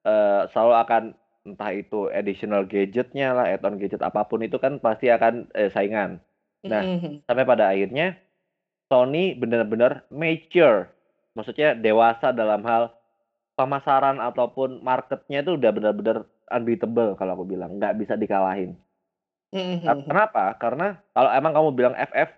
eee, 0.06 0.48
selalu 0.52 0.74
akan 0.84 1.02
entah 1.44 1.70
itu 1.76 2.08
additional 2.08 2.64
gadget-nya 2.64 3.36
lah, 3.36 3.46
add-on 3.52 3.76
gadget 3.76 4.00
apa 4.00 4.24
pun 4.24 4.40
itu 4.40 4.56
kan 4.56 4.80
pasti 4.80 5.12
akan, 5.12 5.48
eee, 5.52 5.68
saingan. 5.68 6.24
Nah, 6.64 6.82
sampai 7.28 7.44
pada 7.44 7.64
akhirnya 7.70 8.16
Sony 8.88 9.36
bener-bener 9.36 10.04
mature, 10.08 10.88
maksudnya 11.36 11.72
dewasa 11.76 12.32
dalam 12.32 12.64
hal 12.64 12.92
pemasaran 13.56 14.20
ataupun 14.20 14.82
market-nya 14.82 15.44
itu 15.44 15.56
udah 15.56 15.70
bener-bener 15.72 16.24
unbeatable 16.52 17.16
kalau 17.16 17.32
aku 17.36 17.44
bilang, 17.48 17.76
nggak 17.80 17.96
bisa 17.96 18.14
dikalahin. 18.16 18.76
Kenapa? 20.04 20.56
Karena 20.58 20.98
kalau 21.14 21.30
emang 21.30 21.52
kamu 21.54 21.68
bilang 21.72 21.94
FF, 21.94 22.30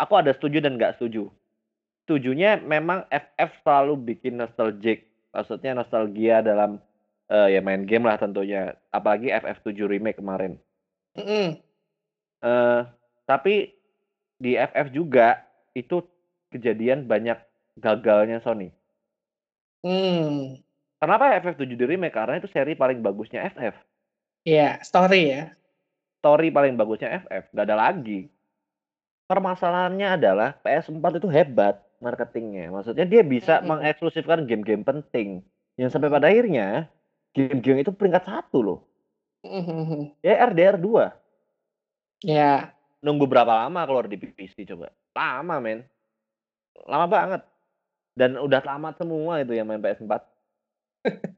aku 0.00 0.12
ada 0.16 0.32
setuju 0.32 0.64
dan 0.64 0.80
nggak 0.80 0.96
setuju. 0.96 1.28
Setujunya 2.06 2.62
memang 2.62 3.04
FF 3.10 3.50
selalu 3.66 4.14
bikin 4.14 4.38
nostalgic, 4.38 5.04
maksudnya 5.34 5.74
nostalgia 5.74 6.40
dalam, 6.40 6.78
eee, 7.28 7.58
ya 7.58 7.60
main 7.60 7.82
game 7.84 8.06
lah 8.06 8.16
tentunya, 8.16 8.78
apalagi 8.94 9.28
FF7 9.28 9.86
Remake 9.90 10.18
kemarin. 10.22 10.56
Eee, 12.40 12.80
tapi 13.26 13.74
di 14.38 14.54
FF 14.54 14.94
juga 14.94 15.42
itu 15.74 16.00
kejadian 16.54 17.04
banyak 17.04 17.36
gagalnya 17.76 18.40
Sony. 18.40 18.72
Mmm. 19.84 20.62
Kenapa 20.96 21.36
FF7 21.44 21.76
di-remake? 21.76 22.16
Karena 22.16 22.40
itu 22.40 22.48
seri 22.48 22.72
paling 22.72 23.04
bagusnya 23.04 23.44
FF. 23.52 23.76
Iya, 24.48 24.80
story 24.80 25.22
ya. 25.28 25.42
Story 26.24 26.48
paling 26.48 26.78
bagusnya 26.78 27.20
FF, 27.26 27.52
nggak 27.52 27.66
ada 27.68 27.76
lagi. 27.76 28.30
Permasalahannya 29.28 30.08
adalah 30.16 30.56
PS4 30.64 31.20
itu 31.20 31.28
hebat 31.28 31.82
marketing-nya, 32.00 32.70
maksudnya 32.70 33.04
dia 33.04 33.22
bisa 33.26 33.58
Mhm 33.58 33.66
mhm. 33.66 33.68
mengeksklusifkan 33.74 34.46
game-game 34.46 34.84
penting, 34.86 35.42
yang 35.76 35.90
sampai 35.90 36.08
pada 36.08 36.30
akhirnya 36.30 36.88
game-game 37.36 37.82
itu 37.84 37.92
peringkat 37.92 38.24
1 38.24 38.58
loh. 38.62 38.80
Mhm 39.44 39.62
mhm 39.62 39.84
mhm. 39.84 40.02
Ya 40.24 40.34
RDR 40.46 40.76
2. 40.80 41.12
Iya. 42.24 42.75
Nunggu 43.04 43.28
berapa 43.28 43.66
lama 43.66 43.84
keluar 43.84 44.06
di 44.08 44.16
PC 44.16 44.64
coba? 44.64 44.88
Lama 45.12 45.60
men. 45.60 45.84
Lama 46.88 47.06
banget. 47.08 47.42
Dan 48.16 48.40
udah 48.40 48.60
tamat 48.64 48.96
semua 48.96 49.44
itu 49.44 49.52
yang 49.52 49.68
main 49.68 49.80
PS4. 49.80 50.12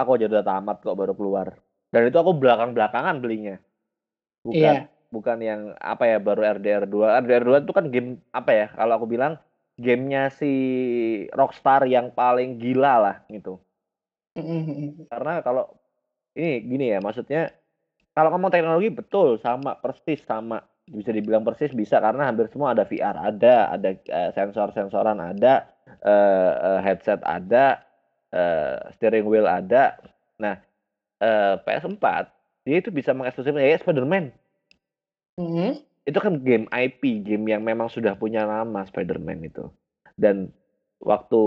Aku 0.00 0.16
aja 0.18 0.26
udah 0.26 0.42
tamat 0.42 0.82
kok 0.82 0.96
baru 0.98 1.14
keluar. 1.14 1.54
Dan 1.92 2.08
itu 2.08 2.16
aku 2.16 2.32
belakang-belakangan 2.32 3.20
belinya. 3.20 3.60
Bukan 4.40 4.56
Iya. 4.56 4.88
bukan 5.12 5.38
yang 5.44 5.60
apa 5.76 6.08
ya, 6.08 6.16
baru 6.16 6.56
RDR 6.56 6.88
2. 6.88 7.20
RDR 7.20 7.44
2 7.44 7.60
itu 7.60 7.72
kan 7.76 7.92
game 7.92 8.16
apa 8.32 8.50
ya, 8.56 8.66
kalau 8.72 8.96
aku 8.96 9.06
bilang 9.12 9.36
game-nya 9.76 10.32
si 10.32 10.48
Rockstar 11.36 11.84
yang 11.84 12.08
paling 12.16 12.56
gila 12.56 12.94
lah 12.96 13.16
gitu. 13.28 13.60
Mhm 14.32 14.60
mhm. 14.64 14.88
Karena 15.12 15.44
kalau 15.44 15.68
ini 16.32 16.64
gini 16.64 16.96
ya, 16.96 16.98
maksudnya 17.04 17.52
kalau 18.16 18.32
ngomong 18.32 18.48
teknologi 18.48 18.88
betul 18.88 19.36
sama, 19.36 19.76
persis 19.76 20.24
sama. 20.24 20.64
Bisa 20.92 21.08
dibilang 21.08 21.40
persis 21.40 21.72
bisa 21.72 21.96
karena 22.04 22.28
hampir 22.28 22.52
semua 22.52 22.76
ada 22.76 22.84
VR 22.84 23.16
ada, 23.16 23.72
ada, 23.72 23.90
eee, 23.96 24.30
sensor-sensoran 24.36 25.16
ada, 25.24 25.64
eee, 26.04 26.78
headset 26.84 27.20
ada, 27.24 27.80
eee, 28.28 28.76
steering 29.00 29.24
wheel 29.24 29.48
ada. 29.48 29.96
Nah, 30.36 30.60
eee, 31.22 31.54
PS4 31.64 32.28
dia 32.68 32.76
itu 32.84 32.90
bisa 32.92 33.16
mengeksklusifkan 33.16 33.62
kayak 33.62 33.82
Spider-Man. 33.82 34.26
Mhm. 35.40 35.82
Itu 36.08 36.18
kan 36.20 36.42
game 36.44 36.66
IP, 36.72 37.22
game 37.24 37.46
yang 37.48 37.62
memang 37.64 37.88
sudah 37.88 38.14
punya 38.18 38.44
nama 38.44 38.84
Spider-Man 38.86 39.46
itu. 39.48 39.70
Dan 40.18 40.52
waktu 41.00 41.42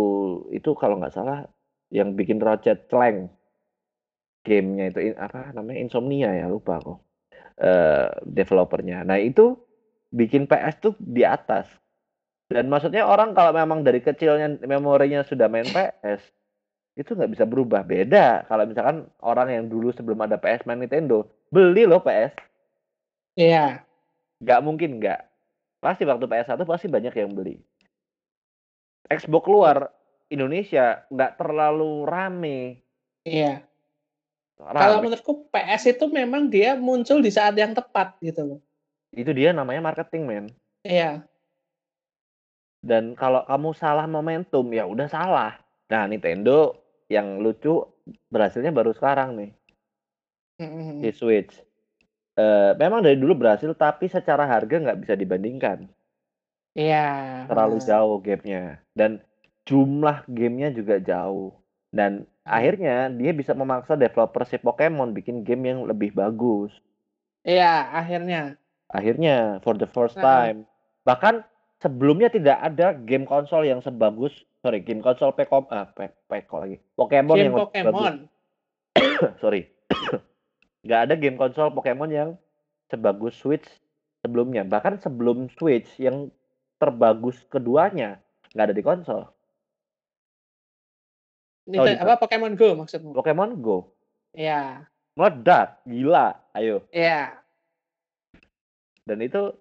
itu 0.57 0.73
kalau 0.79 0.97
nggak 0.99 1.13
salah 1.15 1.45
yang 1.93 2.15
bikin 2.17 2.41
Ratchet& 2.41 2.89
Clank. 2.89 3.29
Game-nya 4.45 4.93
itu, 4.93 4.99
apa 5.17 5.49
namanya, 5.57 5.81
Insomnia 5.81 6.29
ya, 6.29 6.45
lupa 6.45 6.77
aku, 6.77 7.01
eee, 7.59 8.07
developer-nya. 8.27 9.03
Nah 9.07 9.19
itu 9.19 9.55
bikin 10.11 10.47
PS 10.47 10.75
tuh 10.81 10.93
di 10.99 11.23
atas. 11.27 11.67
Dan 12.45 12.69
maksudnya 12.69 13.09
orang 13.09 13.33
kalau 13.33 13.51
memang 13.51 13.81
dari 13.81 13.99
kecilnya 14.05 14.61
memorinya 14.69 15.25
sudah 15.25 15.49
main 15.49 15.65
PS, 15.65 16.21
itu 16.95 17.11
nggak 17.17 17.31
bisa 17.33 17.45
berubah. 17.49 17.81
Beda 17.83 18.45
kalau 18.47 18.69
misalkan 18.69 19.09
orang 19.25 19.49
yang 19.51 19.65
dulu 19.67 19.89
sebelum 19.91 20.21
ada 20.23 20.37
PS 20.37 20.63
main 20.69 20.79
Nintendo, 20.79 21.25
beli 21.49 21.89
loh 21.89 21.99
PS. 22.05 22.31
Iya. 23.35 23.83
Nggak 24.39 24.61
mungkin 24.63 25.01
nggak. 25.01 25.21
Pasti 25.83 26.07
waktu 26.07 26.25
PS1 26.25 26.61
pasti 26.63 26.87
banyak 26.87 27.13
yang 27.13 27.33
beli. 27.35 27.59
Xbox 29.05 29.43
keluar 29.45 29.77
Indonesia 30.33 31.05
nggak 31.13 31.37
terlalu 31.37 32.09
rame. 32.09 32.81
Iya. 33.25 33.61
Kalau 34.55 35.03
menurutku 35.03 35.51
PS 35.51 35.99
itu 35.99 36.07
memang 36.07 36.47
dia 36.47 36.79
muncul 36.79 37.19
di 37.19 37.27
saat 37.27 37.59
yang 37.59 37.75
tepat 37.75 38.15
gitu 38.23 38.55
loh. 38.55 38.59
Itu 39.11 39.35
dia 39.35 39.51
namanya 39.51 39.83
marketing, 39.83 40.23
men. 40.23 40.45
Iya. 40.83 41.27
Dan 42.79 43.17
kalau 43.17 43.43
kamu 43.43 43.69
salah 43.75 44.05
momentum, 44.05 44.69
ya 44.71 44.87
udah 44.87 45.09
salah. 45.09 45.57
Nah, 45.91 46.05
Nintendo 46.07 46.77
yang 47.11 47.41
lucu 47.41 47.83
berhasilnya 48.29 48.71
baru 48.71 48.93
sekarang 48.93 49.35
nih. 49.37 49.51
Mhm 50.61 51.03
Di. 51.03 51.11
Switch. 51.11 51.59
Eee, 52.35 52.71
memang 52.79 53.03
dari 53.03 53.15
dulu 53.19 53.35
berhasil, 53.35 53.71
tapi 53.75 54.07
secara 54.07 54.47
harga 54.47 54.75
nggak 54.75 54.99
bisa 55.03 55.13
dibandingkan. 55.15 55.87
Iya, 56.75 57.47
Terlalu 57.47 57.79
jauh 57.87 58.19
gap-nya 58.19 58.83
dan 58.91 59.23
jumlah 59.63 60.27
game-nya 60.27 60.71
juga 60.75 60.99
jauh. 60.99 61.55
Dan. 61.91 62.27
Akhirnya 62.45 63.09
dia 63.09 63.33
bisa 63.33 63.51
memaksa 63.57 63.97
developer 63.97 64.45
si 64.45 64.61
Pokemon 64.61 65.11
bikin 65.17 65.41
game 65.41 65.65
yang 65.67 65.83
lebih 65.83 66.13
bagus. 66.13 66.71
Iya, 67.41 67.89
akhirnya. 67.93 68.55
Akhirnya, 68.89 69.59
for 69.65 69.73
the 69.75 69.89
first 69.89 70.15
Heeh. 70.15 70.23
time. 70.23 70.59
Bahkan 71.05 71.41
sebelumnya 71.81 72.29
tidak 72.29 72.61
ada 72.61 72.93
game 72.93 73.25
konsol 73.25 73.65
yang 73.65 73.81
sebagus 73.81 74.33
sorry, 74.65 74.81
game 74.81 75.05
konsol 75.05 75.29
Pekom 75.37 75.69
ah, 75.69 75.85
pe 75.85 76.09
Peko 76.25 76.65
lagi, 76.65 76.81
Pokemon 76.97 77.37
Game 77.37 77.45
yang. 77.45 77.55
Pokemon. 77.61 78.13
Sorry. 79.41 79.69
Nggak 80.85 81.01
ada 81.05 81.13
game 81.13 81.37
konsol 81.37 81.69
Pokemon 81.69 82.09
yang 82.09 82.29
sebagus 82.89 83.37
Switch 83.37 83.69
sebelumnya. 84.25 84.65
Bahkan 84.65 85.05
sebelum 85.05 85.53
Switch 85.53 85.85
yang 86.01 86.33
terbagus 86.81 87.37
keduanya 87.53 88.17
nggak 88.57 88.65
ada 88.73 88.75
di 88.75 88.81
konsol. 88.81 89.29
Nite 91.65 91.81
di 91.81 91.97
mana? 91.97 92.13
apa, 92.13 92.13
Pokemon 92.21 92.53
Go 92.53 92.69
maksudmu? 92.77 93.11
Pokemon 93.17 93.57
Go. 93.61 93.89
Iya. 94.37 94.85
Meledak, 95.17 95.81
gila, 95.87 96.37
ayo. 96.53 96.85
Iya. 96.93 97.41
Dan 99.05 99.21
itu 99.21 99.53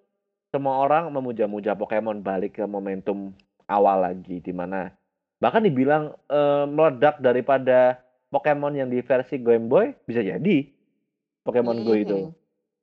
semua 0.53 0.81
orang 0.85 1.09
memuja-muja 1.13 1.73
Pokemon 1.77 2.21
balik 2.21 2.61
ke 2.61 2.65
momentum 2.69 3.33
awal 3.69 4.05
lagi, 4.05 4.41
di 4.41 4.53
mana 4.53 4.93
bahkan 5.41 5.65
dibilang, 5.65 6.13
eee, 6.29 6.65
meledak 6.69 7.21
daripada 7.21 8.01
Pokemon 8.33 8.75
yang 8.77 8.89
di 8.91 9.01
versi 9.05 9.39
Game 9.41 9.69
Boy, 9.71 9.95
bisa 10.05 10.21
jadi. 10.21 10.69
Pokemon 11.45 11.85
Go 11.85 11.93
Mhm 11.95 12.03
itu. 12.05 12.19
mhm. 12.29 12.33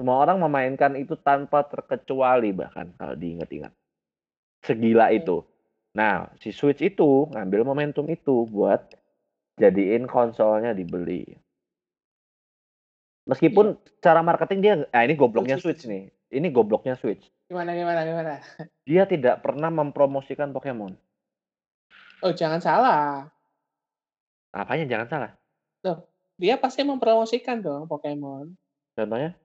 Semua 0.02 0.18
orang 0.26 0.42
memainkan 0.42 0.98
itu 0.98 1.14
tanpa 1.22 1.62
terkecuali 1.70 2.50
bahkan 2.54 2.90
kalau 2.98 3.14
diingat-ingat. 3.14 3.70
Segila 4.66 5.10
Mhm. 5.14 5.18
itu. 5.22 5.38
Nah, 5.98 6.30
si 6.40 6.54
Switch 6.56 6.80
itu 6.82 7.28
ngambil 7.34 7.68
momentum 7.68 8.08
itu 8.08 8.48
buat 8.48 8.80
jadiin 9.60 10.08
konsolnya 10.08 10.72
dibeli. 10.72 11.26
Meskipun 13.30 13.78
Iya. 13.78 14.02
cara 14.02 14.22
marketing 14.26 14.60
dia 14.60 14.74
ah, 14.92 15.04
ini 15.06 15.14
gobloknya 15.14 15.62
Switch 15.62 15.86
nih, 15.86 16.10
ini 16.34 16.48
gobloknya 16.50 16.98
Switch. 16.98 17.28
Gimana 17.52 17.76
gimana 17.76 18.02
gimana? 18.08 18.34
Dia 18.88 19.04
tidak 19.04 19.44
pernah 19.44 19.68
mempromosikan 19.68 20.56
Pokemon. 20.56 20.96
Oh, 22.24 22.32
jangan 22.32 22.64
salah. 22.64 23.28
Apanya 24.56 24.88
jangan 24.88 25.08
salah? 25.10 25.32
Loh, 25.84 26.06
dia 26.40 26.56
pasti 26.56 26.86
mempromosikan 26.86 27.60
dong 27.60 27.92
Pokemon. 27.92 28.56
Contohnya? 28.96 29.36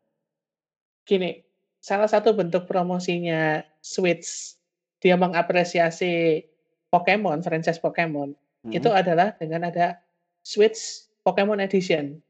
Gini, 1.06 1.42
salah 1.82 2.10
satu 2.10 2.34
bentuk 2.34 2.66
promosinya 2.66 3.62
Switch, 3.82 4.54
dia 4.98 5.14
mengapresiasi 5.14 6.42
Pokemon, 6.90 7.42
franchise 7.42 7.78
Pokemon, 7.82 8.34
itu 8.72 8.88
Mhm. 8.90 8.98
adalah 9.00 9.28
dengan 9.38 9.68
ada 9.70 9.98
Switch 10.42 11.06
Pokemon 11.26 11.62
Edition. 11.62 12.22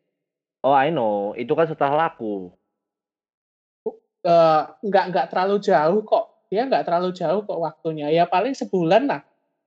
Oh, 0.64 0.72
I 0.74 0.88
know, 0.90 1.36
itu 1.36 1.52
kan 1.52 1.68
setelah 1.68 2.08
laku. 2.08 2.56
Eee, 4.26 4.60
nggak 4.88 5.04
nggak 5.12 5.26
terlalu 5.30 5.56
jauh 5.62 6.00
kok, 6.10 6.24
dia 6.50 6.62
nggak 6.66 6.84
terlalu 6.86 7.10
jauh 7.14 7.40
kok 7.46 7.58
waktunya, 7.66 8.06
ya 8.10 8.24
paling 8.26 8.54
sebulan 8.58 9.02
lah 9.10 9.20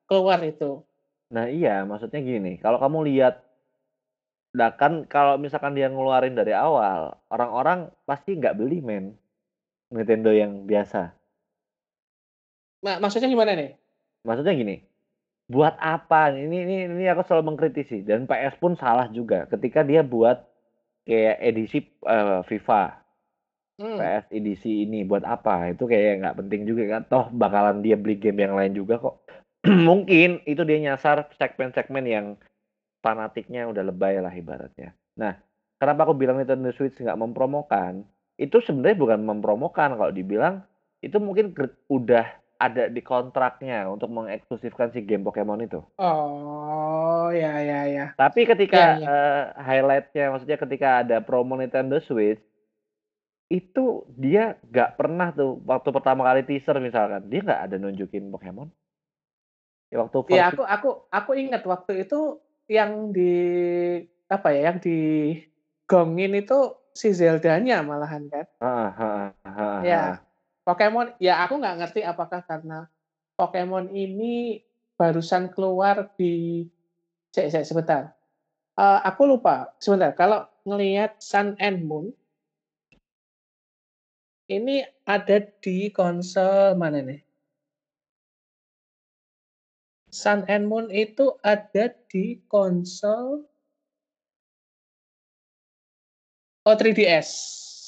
keluar 0.10 0.40
itu. 0.44 0.84
Nah 1.30 1.46
iya, 1.46 1.86
maksudnya 1.86 2.20
gini, 2.26 2.58
kalau 2.58 2.82
kamu 2.82 3.00
lihat 3.10 3.34
nah 4.50 4.74
kan 4.74 5.06
kalau 5.06 5.38
misalkan 5.38 5.78
dia 5.78 5.88
ngeluarin 5.94 6.34
dari 6.34 6.54
awal, 6.58 7.14
orang-orang 7.30 7.94
pasti 8.10 8.34
nggak 8.34 8.58
beli 8.58 8.82
men, 8.82 9.14
Nintendo 9.94 10.32
yang 10.34 10.66
biasa. 10.70 11.14
Ma 12.84 12.96
maksudnya 13.04 13.28
gimana 13.28 13.52
nih? 13.60 13.70
Maksudnya 14.28 14.54
gini, 14.56 14.84
buat 15.50 15.75
apa 15.82 16.29
ini 16.38 16.62
ini 16.62 16.75
ini 16.86 17.06
aku 17.10 17.25
selalu 17.25 17.53
mengkritisi 17.53 18.06
dan 18.06 18.29
PS 18.29 18.62
pun 18.62 18.77
salah 18.77 19.10
juga 19.10 19.50
ketika 19.50 19.82
dia 19.82 20.06
buat 20.06 20.46
kayak 21.10 21.38
edisi, 21.41 21.79
eee, 22.06 22.39
FIFA. 22.46 22.84
Mmm. 23.79 23.98
PS 23.98 24.25
edisi 24.29 24.86
ini 24.86 25.01
buat 25.08 25.25
apa? 25.25 25.74
Itu 25.74 25.89
kayak 25.89 26.22
nggak 26.22 26.38
penting 26.46 26.62
juga 26.70 26.84
kan, 26.94 27.01
toh 27.10 27.25
bakalan 27.34 27.82
dia 27.82 27.98
beli 27.98 28.20
game 28.22 28.46
yang 28.46 28.53
lain 28.53 28.77
juga 28.77 29.01
kok. 29.01 29.25
Mungkin 29.89 30.46
itu 30.46 30.62
dia 30.68 30.77
nyasar 30.77 31.32
segmen-segmen 31.34 32.06
yang 32.06 32.25
fanatiknya 33.01 33.65
udah 33.72 33.84
lebay 33.88 34.20
lah 34.20 34.32
ibaratnya. 34.36 34.94
Nah, 35.15 35.34
kenapa 35.79 36.06
aku 36.06 36.13
bilang 36.13 36.38
Nintendo 36.38 36.70
Switch 36.75 37.00
nggak 37.00 37.18
mempromokan, 37.18 38.03
itu 38.36 38.60
sebenarnya 38.62 39.00
bukan 39.00 39.20
mempromokan 39.24 39.96
kalau 39.96 40.12
dibilang 40.12 40.62
itu 41.00 41.15
mungkin 41.18 41.56
udah 41.88 42.27
ada 42.60 42.84
di 42.92 43.01
kontraknya 43.12 43.88
untuk 43.94 44.10
mengeksklusifkan 44.12 44.92
si 44.94 45.00
game 45.08 45.24
Pokemon 45.28 45.63
itu. 45.68 45.80
Oh, 46.00 47.28
ya 47.36 47.60
ya 47.60 47.80
ya. 47.96 48.06
Tapi 48.20 48.42
ketika, 48.44 49.00
iya. 49.00 49.08
eee, 49.08 49.44
highlight-nya 49.63 50.25
maksudnya 50.32 50.58
ketika 50.60 50.88
ada 51.04 51.18
promo 51.24 51.56
Nintendo 51.56 51.98
Switch, 52.04 52.39
itu 53.50 53.86
dia 54.13 54.60
nggak 54.70 54.89
pernah 55.00 55.34
tuh 55.34 55.58
waktu 55.66 55.89
pertama 55.96 56.22
kali 56.28 56.42
teaser 56.46 56.78
misalkan, 56.84 57.25
dia 57.32 57.39
nggak 57.42 57.62
ada 57.66 57.75
nunjukin 57.82 58.30
Pokemon. 58.30 58.70
Ya 59.89 59.98
waktu 60.06 60.18
Iya, 60.30 60.44
aku 60.54 60.62
aku 60.62 60.89
aku 61.10 61.32
ingat 61.34 61.63
waktu 61.66 62.06
itu 62.06 62.38
yang 62.70 63.10
di 63.16 63.32
apa 64.30 64.48
ya, 64.54 64.70
yang 64.70 64.78
digongin 64.78 66.32
itu 66.38 66.58
si 66.94 67.10
Zelda-nya 67.16 67.82
malahan 67.82 68.30
kan. 68.30 68.46
Heeh 68.62 68.89
heeh 69.00 69.32
heeh 69.58 69.84
Ya. 69.88 70.29
Pokemon 70.70 71.18
ya 71.18 71.42
aku 71.42 71.58
nggak 71.58 71.82
ngerti 71.82 72.06
apakah 72.06 72.46
karena 72.46 72.86
Pokemon 73.34 73.89
ini 73.89 74.62
barusan 74.93 75.50
keluar 75.50 76.13
di 76.13 76.62
sik 77.34 77.50
sik 77.50 77.65
sebentar, 77.65 78.13
eee, 78.78 79.00
aku 79.02 79.26
lupa, 79.26 79.74
sebentar, 79.82 80.13
kalau 80.13 80.46
ngelihat 80.70 81.17
Sun 81.17 81.58
and 81.58 81.82
Moon 81.89 82.13
ini 84.46 84.86
ada 85.10 85.41
di 85.41 85.89
konsol 85.89 86.78
mana 86.78 87.02
nih? 87.02 87.22
Sun 90.13 90.46
and 90.46 90.70
Moon 90.70 90.93
itu 90.93 91.34
ada 91.41 91.98
di 92.13 92.46
konsol 92.46 93.41
Oh 96.62 96.78
3DS, 96.78 97.26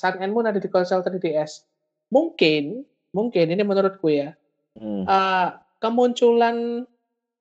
Sun 0.02 0.18
and 0.18 0.34
Moon 0.34 0.50
ada 0.50 0.58
di 0.58 0.66
konsol 0.66 1.06
3DS. 1.06 1.71
Mungkin 2.12 2.84
mungkin 3.16 3.46
ini 3.56 3.64
menurutku 3.64 4.12
ya, 4.12 4.36
Mmm. 4.80 5.12
eee, 5.12 5.48
kemunculan, 5.84 6.86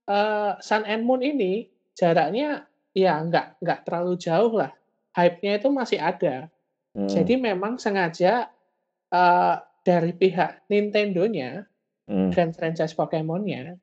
eee, 0.08 0.52
Sun 0.62 0.84
and 0.88 1.04
Moon 1.06 1.20
ini 1.24 1.66
jaraknya 1.98 2.66
ya 2.96 3.20
nggak 3.24 3.62
nggak 3.62 3.80
terlalu 3.88 4.14
jauh 4.20 4.52
lah, 4.56 4.72
hype-nya 5.16 5.58
itu 5.62 5.68
masih 5.72 5.98
ada. 6.02 6.48
Jadi 7.10 7.34
Mhm. 7.34 7.40
memang 7.40 7.78
sengaja, 7.82 8.48
eee, 9.12 9.56
dari 9.86 10.12
pihak 10.16 10.66
Nintendo-nya 10.72 11.64
Mmm. 12.08 12.34
dan 12.34 12.52
franchise 12.56 12.94
Pokemon-nya, 12.98 13.76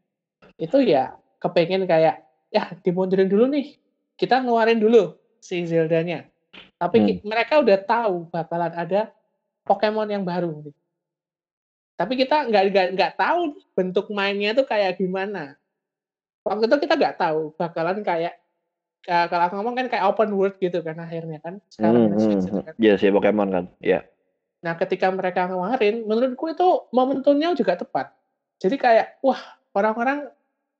itu 0.61 0.77
ya 0.85 1.15
kepengen 1.41 1.85
kayak, 1.89 2.23
"Yah 2.53 2.69
dimundurin 2.85 3.27
dulu 3.31 3.47
nih, 3.51 3.77
kita 4.19 4.43
ngeluarin 4.45 4.79
dulu 4.81 5.15
si 5.43 5.63
Zelda-nya." 5.67 6.27
Tapi 6.81 6.97
Mmm. 6.97 7.19
mereka 7.25 7.61
udah 7.63 7.79
tahu 7.85 8.29
bakalan 8.33 8.73
ada 8.75 9.11
Pokemon 9.67 10.07
yang 10.07 10.23
baru 10.23 10.63
nih. 10.63 10.75
Tapi 11.97 12.13
kita 12.13 12.45
nggak 12.47 12.63
nggak 12.71 12.87
nggak 12.93 13.13
tahu 13.17 13.57
bentuk 13.73 14.07
mainnya 14.13 14.53
tuh 14.53 14.63
kayak 14.63 15.01
gimana. 15.01 15.57
Waktu 16.45 16.69
itu 16.69 16.77
kita 16.87 16.93
nggak 16.95 17.17
tahu 17.19 17.51
bakalan 17.57 18.05
kayak, 18.05 18.39
eee, 19.03 19.25
kalau 19.27 19.43
aku 19.49 19.53
ngomong 19.59 19.75
kan 19.75 19.87
kayak 19.91 20.05
open 20.07 20.31
world 20.31 20.55
gitu 20.61 20.79
kan 20.79 20.95
akhirnya 21.01 21.41
kan, 21.43 21.59
sekarang 21.67 22.13
mhm 22.13 22.21
Switch 22.21 22.47
itu 22.47 22.55
mhm. 22.55 22.65
kan. 22.69 22.73
Iya 22.79 22.93
si 22.95 23.11
Pokemon 23.11 23.49
kan, 23.51 23.65
iya. 23.83 24.05
Nah, 24.61 24.73
ketika 24.73 25.13
mereka 25.13 25.45
ngeluarin, 25.45 26.05
menurutku 26.05 26.49
itu 26.49 26.89
momentumnya 26.89 27.53
juga 27.53 27.77
tepat. 27.77 28.09
Jadi 28.57 28.75
kayak, 28.77 29.21
wah 29.21 29.37
orang-orang 29.77 30.25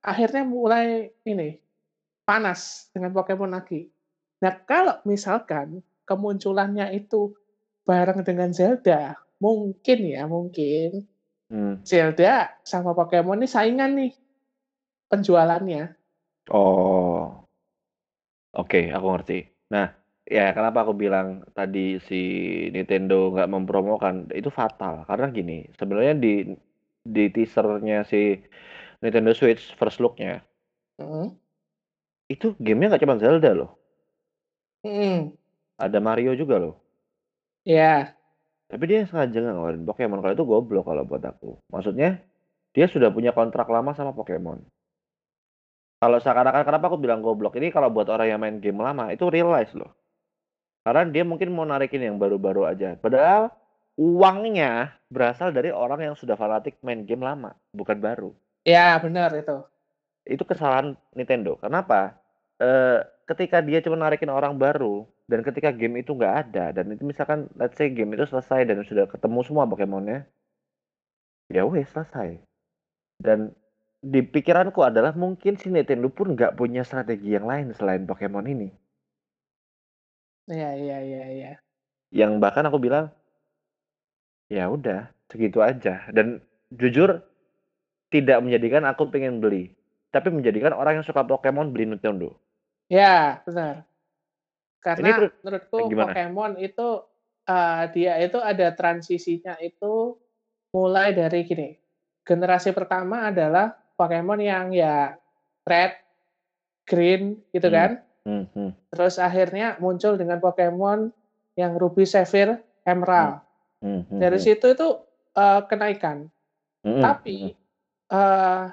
akhirnya 0.02 0.42
mulai 0.42 1.14
ini, 1.30 1.62
panas 2.26 2.90
dengan 2.90 3.14
Pokemon 3.14 3.54
lagi. 3.54 3.90
Nah, 4.42 4.54
kalau 4.66 4.98
misalkan 5.06 5.86
kemunculannya 6.10 6.90
itu 6.98 7.38
bareng 7.88 8.22
dengan 8.28 8.52
Zelda, 8.52 9.16
mungkin 9.40 10.00
ya, 10.04 10.24
mungkin 10.28 11.08
Mmm. 11.50 11.88
Zelda 11.88 12.52
sama 12.68 12.92
Pokemon 12.92 13.40
nih 13.44 13.52
saingan 13.52 13.92
nih 13.96 14.12
penjualannya. 15.12 15.96
Oh. 16.50 17.48
Oke, 18.56 18.88
aku 18.96 19.06
ngerti. 19.12 19.34
Nah, 19.76 19.92
ya 20.24 20.56
kenapa 20.56 20.88
aku 20.88 20.94
bilang 20.96 21.44
tadi 21.52 22.00
si 22.00 22.16
Nintendo 22.72 23.28
nggak 23.36 23.50
mempromokan, 23.52 24.16
itu 24.32 24.48
fatal. 24.48 25.04
Karena 25.10 25.28
gini, 25.36 25.68
sebenarnya 25.76 26.14
di 26.16 26.30
di 27.04 27.24
teaser-nya 27.32 28.04
si 28.08 28.40
Nintendo 29.04 29.32
Switch 29.36 29.76
first 29.80 30.00
look-nya 30.04 30.44
Mhm. 31.00 31.38
itu 32.30 32.48
game-nya 32.60 32.88
nggak 32.92 33.04
cuman 33.04 33.20
Zelda 33.24 33.52
loh. 33.56 33.80
Mhm. 34.84 35.38
Ada 35.80 36.02
Mario 36.02 36.34
juga 36.34 36.58
loh. 36.58 36.87
Iya. 37.68 38.16
Tapi 38.72 38.84
dia 38.88 39.04
sengaja 39.04 39.44
nggak 39.44 39.56
ngeluarin 39.56 39.84
Pokemon, 39.84 40.20
kalau 40.24 40.34
itu 40.36 40.46
goblok 40.48 40.88
kalau 40.88 41.04
buat 41.04 41.24
aku. 41.24 41.60
Maksudnya, 41.68 42.24
dia 42.72 42.86
sudah 42.88 43.12
punya 43.12 43.36
kontrak 43.36 43.68
lama 43.68 43.92
sama 43.92 44.16
Pokemon. 44.16 44.64
Kalau 46.00 46.18
seakan-akan 46.22 46.64
kenapa 46.64 46.86
aku 46.88 46.98
bilang 47.02 47.20
goblok, 47.20 47.60
ini 47.60 47.74
kalau 47.74 47.92
buat 47.92 48.08
orang 48.08 48.28
yang 48.32 48.40
main 48.40 48.58
game 48.64 48.80
lama, 48.80 49.12
itu 49.12 49.28
realize 49.28 49.72
loh. 49.76 49.92
Karena 50.88 51.04
dia 51.12 51.28
mungkin 51.28 51.52
mau 51.52 51.68
narikin 51.68 52.00
yang 52.00 52.16
baru-baru 52.16 52.64
aja. 52.64 52.96
Padahal 52.96 53.52
uangnya 54.00 54.96
berasal 55.12 55.52
dari 55.52 55.74
orang 55.74 56.12
yang 56.12 56.16
sudah 56.16 56.40
fanatik 56.40 56.80
main 56.86 57.04
game 57.04 57.26
lama, 57.26 57.52
bukan 57.76 57.98
baru. 58.00 58.30
Iya, 58.64 58.96
bener 59.04 59.32
itu. 59.36 59.58
Itu 60.24 60.44
kesalahan 60.48 60.96
Nintendo. 61.12 61.60
Kenapa? 61.60 62.16
Eee, 62.62 63.04
ketika 63.28 63.60
dia 63.60 63.84
cuma 63.84 64.00
narikin 64.00 64.32
orang 64.32 64.56
baru, 64.56 65.08
dan 65.28 65.44
ketika 65.44 65.76
game 65.76 66.00
itu 66.00 66.16
nggak 66.16 66.36
ada, 66.48 66.72
dan 66.72 66.88
itu 66.96 67.04
misalkan 67.04 67.52
let's 67.60 67.76
say 67.76 67.92
game 67.92 68.16
itu 68.16 68.24
selesai 68.24 68.64
dan 68.64 68.80
sudah 68.88 69.12
ketemu 69.12 69.44
semua 69.44 69.68
Pokemon-nya 69.68 70.24
ya 71.52 71.68
wes 71.68 71.92
selesai. 71.92 72.40
Dan 73.20 73.52
di 74.00 74.24
pikiranku 74.24 74.80
adalah 74.80 75.12
mungkin 75.12 75.60
si 75.60 75.68
Nintendo 75.68 76.08
pun 76.08 76.32
nggak 76.32 76.56
punya 76.56 76.88
strategi 76.88 77.36
yang 77.36 77.44
lain 77.44 77.76
selain 77.76 78.08
Pokemon 78.08 78.48
ini. 78.48 78.70
Iya 80.48 80.80
iya 80.80 80.98
iya 81.04 81.24
iya. 81.28 81.52
Yang 82.16 82.40
bahkan 82.40 82.64
aku 82.64 82.80
bilang 82.80 83.12
ya 84.48 84.72
udah, 84.72 85.12
segitu 85.28 85.60
aja. 85.60 86.08
Dan 86.16 86.40
jujur 86.72 87.20
tidak 88.08 88.40
menjadikan 88.40 88.88
aku 88.88 89.12
pengen 89.12 89.44
beli, 89.44 89.76
tapi 90.16 90.32
menjadikan 90.32 90.72
orang 90.72 91.04
yang 91.04 91.06
suka 91.08 91.28
Pokemon 91.28 91.76
beli 91.76 91.92
Nintendo. 91.92 92.32
Iya, 92.88 93.44
benar. 93.44 93.84
Ini 94.78 94.86
Karena 94.86 95.10
tuh 95.18 95.30
menurutku 95.44 95.78
gimana? 95.90 96.14
Pokemon 96.14 96.52
itu, 96.62 96.88
eee, 97.50 97.84
dia 97.98 98.14
itu 98.22 98.38
ada 98.40 98.68
transisinya 98.72 99.58
itu 99.60 100.16
mulai 100.72 101.12
dari 101.16 101.44
gini, 101.44 101.74
generasi 102.24 102.72
pertama 102.72 103.28
adalah 103.34 103.74
Pokemon 103.98 104.40
yang 104.40 104.70
ya 104.72 105.18
red, 105.66 105.98
green 106.88 107.42
gitu 107.52 107.68
Hmm. 107.68 107.76
kan. 107.76 107.92
Hmm, 108.28 108.44
hmm. 108.54 108.72
Terus 108.94 109.16
akhirnya 109.18 109.76
muncul 109.82 110.16
dengan 110.16 110.38
Pokemon 110.40 111.12
yang 111.58 111.76
Ruby, 111.76 112.06
Sapphire, 112.06 112.62
Emerald. 112.86 113.42
Hmm, 113.82 114.06
hmm, 114.08 114.20
Dari 114.22 114.38
hmm. 114.38 114.46
situ 114.46 114.66
itu 114.72 114.88
eh, 115.36 115.62
kenaikan. 115.68 116.30
Hmm, 116.86 117.02
Tapi 117.04 117.52
eh, 118.08 118.64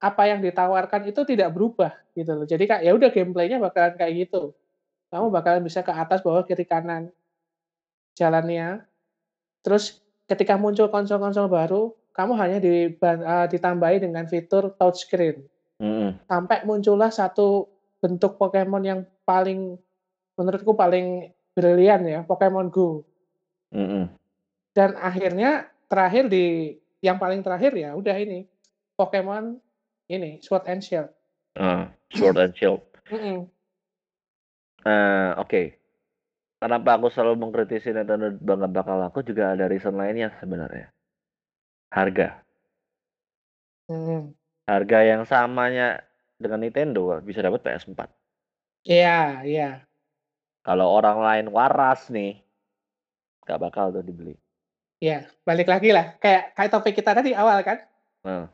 apa 0.00 0.22
yang 0.24 0.40
ditawarkan 0.40 1.04
itu 1.12 1.20
tidak 1.28 1.52
berubah 1.52 1.92
gitu 2.16 2.32
loh. 2.32 2.46
Jadi 2.48 2.64
kayak 2.64 2.82
ya 2.88 2.92
udah 2.96 3.10
gameplaynya 3.12 3.58
bakalan 3.60 3.94
kayak 4.00 4.28
gitu. 4.28 4.56
Kamu 5.10 5.28
bakalan 5.34 5.66
bisa 5.66 5.82
ke 5.82 5.90
atas, 5.90 6.22
bawah, 6.22 6.46
kiri, 6.46 6.62
kanan 6.64 7.10
jalannya. 8.14 8.86
Terus 9.60 9.98
ketika 10.30 10.54
muncul 10.54 10.86
konsol-konsol 10.88 11.50
baru, 11.50 11.90
kamu 12.14 12.32
hanya 12.38 12.58
diban- 12.62 13.26
eh, 13.26 13.46
ditambahi 13.50 14.06
dengan 14.06 14.24
fitur 14.30 14.74
touchscreen. 14.78 15.42
hmm. 15.82 16.30
Sampai 16.30 16.62
muncullah 16.62 17.10
satu 17.10 17.66
bentuk 18.00 18.38
Pokemon 18.38 18.82
yang 18.86 19.00
paling 19.26 19.76
menurutku 20.38 20.72
paling 20.72 21.34
brilian 21.52 22.06
ya, 22.06 22.20
Pokemon 22.24 22.70
Go. 22.70 23.04
Hmm. 23.74 24.08
Dan 24.70 24.94
akhirnya 24.96 25.66
terakhir 25.90 26.30
di 26.30 26.78
yang 27.02 27.18
paling 27.18 27.42
terakhir 27.42 27.74
ya 27.74 27.96
udah 27.96 28.14
ini 28.14 28.46
Pokemon 28.94 29.58
ini 30.06 30.38
Sword 30.44 30.68
and 30.70 30.82
Shield. 30.84 31.10
Ah, 31.58 31.90
Sword 32.12 32.38
and 32.38 32.54
Shield. 32.54 32.82
Mm-mm. 33.10 33.50
Eh, 34.84 35.30
Oke. 35.36 35.80
Kenapa 36.60 37.00
aku 37.00 37.08
selalu 37.08 37.40
mengkritisi 37.40 37.88
Nintendo 37.88 38.36
bangga 38.36 38.68
bakal 38.68 39.00
laku 39.00 39.24
juga 39.24 39.56
ada 39.56 39.64
reason 39.64 39.96
lainnya 39.96 40.28
sebenarnya. 40.44 40.92
Harga. 41.88 42.44
Mm. 43.88 44.36
Harga 44.68 44.98
yang 45.00 45.24
samanya 45.24 46.04
dengan 46.36 46.60
Nintendo 46.60 47.16
bisa 47.24 47.40
dapat 47.40 47.64
PS4. 47.64 48.12
Iya, 48.84 49.40
iya. 49.48 49.70
Kalau 50.60 50.92
orang 50.92 51.24
lain 51.24 51.46
waras 51.48 52.12
nih, 52.12 52.44
nggak 53.48 53.60
bakal 53.60 53.88
tuh 53.96 54.04
dibeli. 54.04 54.36
Iya, 55.00 55.32
balik 55.48 55.64
lagi 55.64 55.96
lah. 55.96 56.12
Kayak 56.20 56.52
kayak 56.52 56.70
topik 56.76 56.92
kita 56.92 57.16
tadi 57.16 57.32
awal 57.32 57.64
kan? 57.64 57.80
Nah, 58.20 58.52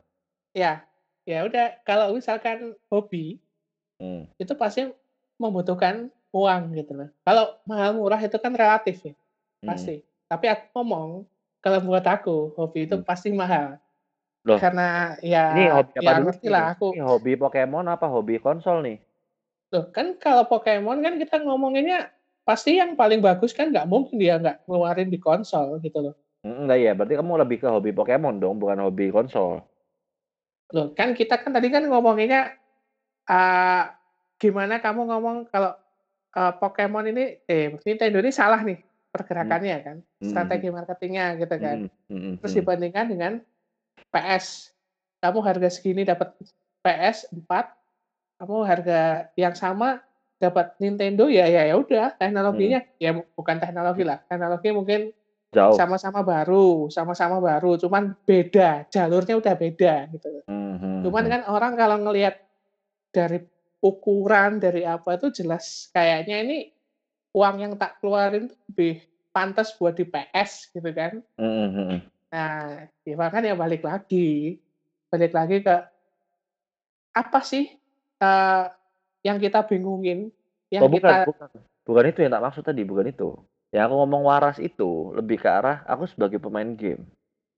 Ya. 0.55 0.87
Ya 1.27 1.43
udah 1.43 1.75
kalau 1.83 2.15
misalkan 2.15 2.71
hobi 2.87 3.43
hmm, 3.99 4.31
itu 4.39 4.55
pasti 4.55 4.87
membutuhkan 5.35 6.07
uang 6.37 6.77
gitu 6.77 6.91
loh. 6.93 7.09
Kalau 7.21 7.45
mahal 7.65 7.97
murah 7.97 8.19
itu 8.19 8.37
kan 8.37 8.53
relatif 8.53 9.01
ya, 9.01 9.13
hmm. 9.13 9.67
pasti. 9.67 9.95
Tapi 10.27 10.45
aku 10.47 10.65
ngomong 10.75 11.23
kalau 11.57 11.79
buat 11.81 12.05
aku 12.05 12.53
hobi 12.53 12.85
itu 12.85 12.95
Hmm. 12.95 13.05
pasti 13.05 13.29
mahal. 13.31 13.81
Loh. 14.45 14.55
Karena 14.55 15.17
ya 15.19 15.51
Ini 15.51 15.65
hobi 15.73 15.91
apa 15.93 16.03
ya 16.03 16.11
dulu? 16.15 16.25
ngerti 16.31 16.47
lah 16.47 16.63
aku. 16.71 16.87
Ini 16.95 17.03
hobi 17.03 17.31
Pokemon 17.35 17.85
apa 17.87 18.05
hobi 18.07 18.37
konsol 18.37 18.79
nih? 18.85 18.97
Loh, 19.73 19.91
kan 19.91 20.15
kalau 20.15 20.47
Pokemon 20.47 21.03
kan 21.03 21.19
kita 21.19 21.43
ngomonginnya 21.43 22.07
pasti 22.47 22.79
yang 22.79 22.95
paling 22.95 23.19
bagus 23.19 23.51
kan 23.51 23.75
nggak 23.75 23.83
mungkin 23.91 24.15
dia 24.15 24.39
nggak 24.39 24.63
ngeluarin 24.63 25.11
di 25.11 25.19
konsol 25.19 25.83
gitu 25.83 25.99
loh. 25.99 26.15
Hmm, 26.45 26.63
Enggak 26.63 26.79
ya, 26.79 26.91
berarti 26.95 27.13
kamu 27.19 27.33
lebih 27.43 27.57
ke 27.59 27.67
hobi 27.67 27.91
Pokemon 27.91 28.39
dong, 28.39 28.55
bukan 28.55 28.79
hobi 28.79 29.11
konsol. 29.11 29.59
Loh, 30.71 30.95
kan 30.95 31.11
kita 31.11 31.39
kan 31.39 31.51
tadi 31.51 31.67
kan 31.67 31.83
ngomonginnya 31.83 32.55
eh 33.27 33.83
gimana 34.39 34.79
kamu 34.79 35.11
ngomong 35.11 35.37
kalau 35.51 35.75
eh, 36.37 36.53
Pokemon 36.61 37.05
ini 37.09 37.23
eh 37.49 37.73
Nintendo 37.81 38.21
ini 38.21 38.29
salah 38.29 38.61
nih 38.61 38.77
pergerakannya 39.09 39.77
kan, 39.81 39.97
Hmm. 40.21 40.29
strategi 40.29 40.67
marketingnya 40.69 41.25
gitu 41.41 41.55
kan. 41.57 41.77
Hmm, 41.89 42.13
hmm, 42.13 42.33
Terus 42.37 42.51
hmm. 42.53 42.59
dibandingkan 42.61 43.05
dengan 43.09 43.33
PS, 44.13 44.69
kamu 45.17 45.39
harga 45.41 45.69
segini 45.73 46.05
dapat 46.05 46.37
PS 46.85 47.33
4, 47.33 47.73
kamu 48.37 48.55
harga 48.61 49.01
yang 49.33 49.57
sama 49.57 49.99
dapat 50.37 50.77
Nintendo 50.77 51.25
ya 51.25 51.49
ya 51.49 51.65
ya 51.65 51.73
udah 51.73 52.13
teknologinya 52.13 52.85
ya 53.01 53.17
bu- 53.17 53.25
bukan 53.33 53.57
teknologi 53.57 54.05
lah, 54.05 54.21
teknologi 54.29 54.69
mungkin 54.69 55.01
Jauh. 55.49 55.73
sama-sama 55.73 56.21
baru, 56.21 56.93
sama-sama 56.93 57.41
baru, 57.41 57.81
cuman 57.81 58.13
beda, 58.21 58.85
jalurnya 58.93 59.33
udah 59.41 59.53
beda 59.57 59.93
gitu. 60.13 60.45
Hmm, 60.45 60.77
hmm, 60.77 60.97
Cuman 61.09 61.23
hmm. 61.25 61.31
kan 61.33 61.41
orang 61.49 61.73
kalau 61.73 61.97
ngelihat 62.05 62.37
dari 63.09 63.41
ukuran 63.87 64.59
dari 64.59 64.83
apa 64.83 65.15
itu 65.15 65.31
jelas 65.31 65.87
kayaknya 65.95 66.43
ini 66.43 66.57
uang 67.31 67.55
yang 67.63 67.73
tak 67.79 68.01
keluarin 68.03 68.51
tuh 68.51 68.59
lebih 68.71 69.05
pantas 69.31 69.71
buat 69.77 69.93
di 69.93 70.03
PS 70.03 70.73
gitu 70.73 70.89
kan. 70.91 71.21
Hmm, 71.37 71.53
hmm, 71.53 71.71
hmm. 71.73 71.99
Nah, 72.33 72.89
ya 73.05 73.15
makanya 73.15 73.53
balik 73.53 73.85
lagi, 73.85 74.57
balik 75.07 75.31
lagi 75.31 75.63
ke 75.63 75.77
apa 77.13 77.39
sih 77.41 77.69
eh, 78.21 78.63
yang 79.21 79.37
kita 79.37 79.63
bingungin, 79.65 80.33
yang 80.73 80.85
Oh 80.85 80.91
bukan, 80.91 81.05
kita 81.05 81.29
bukan. 81.29 81.49
Bukan 81.87 82.05
itu 82.11 82.19
yang 82.25 82.33
tak 82.35 82.43
maksud 82.43 82.63
tadi, 82.67 82.81
bukan 82.83 83.07
itu. 83.07 83.29
Yang 83.71 83.83
aku 83.87 83.95
ngomong 84.03 84.23
waras 84.27 84.57
itu 84.59 85.15
lebih 85.15 85.39
ke 85.39 85.47
arah 85.47 85.87
aku 85.87 86.03
sebagai 86.09 86.41
pemain 86.41 86.67
game. 86.75 87.07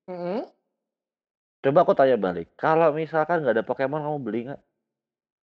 Mm-mm. 0.05 0.45
Coba 1.59 1.83
aku 1.83 1.91
tanya 1.91 2.15
balik, 2.15 2.55
kalau 2.55 2.95
misalkan 2.95 3.43
nggak 3.43 3.55
ada 3.59 3.65
Pokemon 3.67 3.99
kamu 3.99 4.19
beli 4.23 4.39
nggak? 4.47 4.61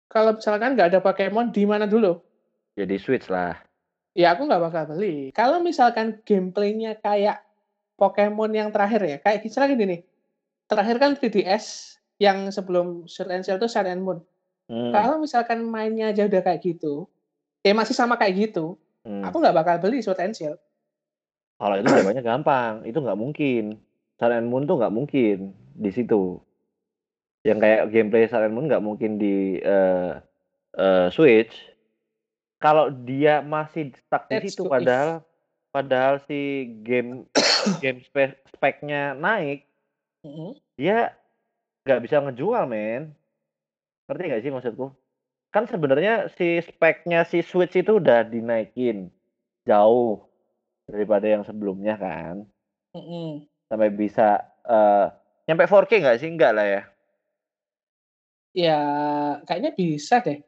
Kalau 0.10 0.34
misalkan 0.34 0.74
nggak 0.74 0.90
ada 0.90 1.00
Pokemon 1.06 1.54
di 1.54 1.64
mana 1.70 1.86
dulu? 1.86 2.18
Jadi 2.74 2.98
Switch 2.98 3.30
lah. 3.30 3.54
Ya 4.18 4.34
aku 4.34 4.50
nggak 4.50 4.60
bakal 4.60 4.84
beli. 4.90 5.30
Kalau 5.32 5.62
misalkan 5.62 6.18
gameplaynya 6.26 6.98
kayak 6.98 7.46
Pokemon 7.94 8.52
yang 8.58 8.74
terakhir 8.74 9.06
ya, 9.06 9.18
kayak 9.22 9.46
misalnya 9.46 9.70
gini 9.78 9.86
nih, 9.86 10.02
terakhir 10.66 10.96
kan 10.98 11.12
3DS 11.14 11.96
yang 12.18 12.50
sebelum 12.50 13.06
Sword 13.06 13.30
and 13.32 13.44
Shield 13.46 13.62
itu 13.62 13.70
Sun 13.70 13.86
and 13.86 14.02
Moon. 14.02 14.20
Hmm, 14.66 14.96
Kalau 14.96 15.22
misalkan 15.22 15.62
mainnya 15.68 16.10
aja 16.10 16.26
udah 16.26 16.42
kayak 16.42 16.64
gitu, 16.64 17.06
ya 17.62 17.76
masih 17.76 17.94
sama 17.94 18.16
kayak 18.16 18.50
gitu, 18.50 18.80
hmm. 19.04 19.28
aku 19.28 19.44
nggak 19.44 19.56
bakal 19.56 19.76
beli 19.78 20.00
Sword 20.02 20.24
and 20.24 20.34
Shield. 20.34 20.60
Kalau 21.60 21.76
itu 21.76 21.92
jawabannya 21.92 22.24
gampang, 22.24 22.74
itu 22.88 22.98
nggak 22.98 23.20
mungkin. 23.20 23.64
Sun 24.16 24.32
and 24.32 24.48
Moon 24.48 24.64
tuh 24.64 24.80
nggak 24.80 24.96
mungkin 24.96 25.52
di 25.76 25.92
situ. 25.92 26.40
Yang 27.48 27.58
kayak 27.64 27.82
gameplay 27.96 28.28
and 28.28 28.54
Moon 28.54 28.68
nggak 28.68 28.84
mungkin 28.84 29.16
di 29.16 29.60
eh, 29.64 30.12
eh, 30.76 31.08
Switch. 31.12 31.56
Kalau 32.60 32.92
dia 32.92 33.40
masih 33.40 33.96
stuck 33.96 34.28
di 34.28 34.52
situ, 34.52 34.68
if. 34.68 34.72
padahal 34.72 35.24
padahal 35.72 36.20
si 36.28 36.68
game 36.84 37.24
game 37.84 38.04
spek 38.04 38.44
speknya 38.52 39.16
naik, 39.16 39.64
Mm-mm. 40.28 40.60
dia 40.76 41.16
nggak 41.88 42.04
bisa 42.04 42.20
ngejual, 42.20 42.68
men. 42.68 43.16
Ngerti 44.12 44.24
nggak 44.28 44.44
sih 44.44 44.52
maksudku? 44.52 44.92
Kan 45.56 45.72
sebenarnya 45.72 46.28
si 46.36 46.60
speknya 46.60 47.24
si 47.24 47.40
Switch 47.40 47.80
itu 47.80 48.04
udah 48.04 48.28
dinaikin 48.28 49.08
jauh 49.64 50.28
daripada 50.84 51.32
yang 51.32 51.48
sebelumnya 51.48 51.96
kan. 51.96 52.44
Mm-mm. 52.92 53.48
Sampai 53.72 53.88
bisa 53.96 54.44
eh 54.68 55.08
nyampe 55.48 55.64
4K 55.64 55.92
nggak 56.04 56.20
sih? 56.20 56.28
Enggak 56.28 56.52
lah 56.60 56.68
ya. 56.68 56.82
Ya 58.58 58.80
kayaknya 59.46 59.72
bisa 59.78 60.20
deh. 60.26 60.42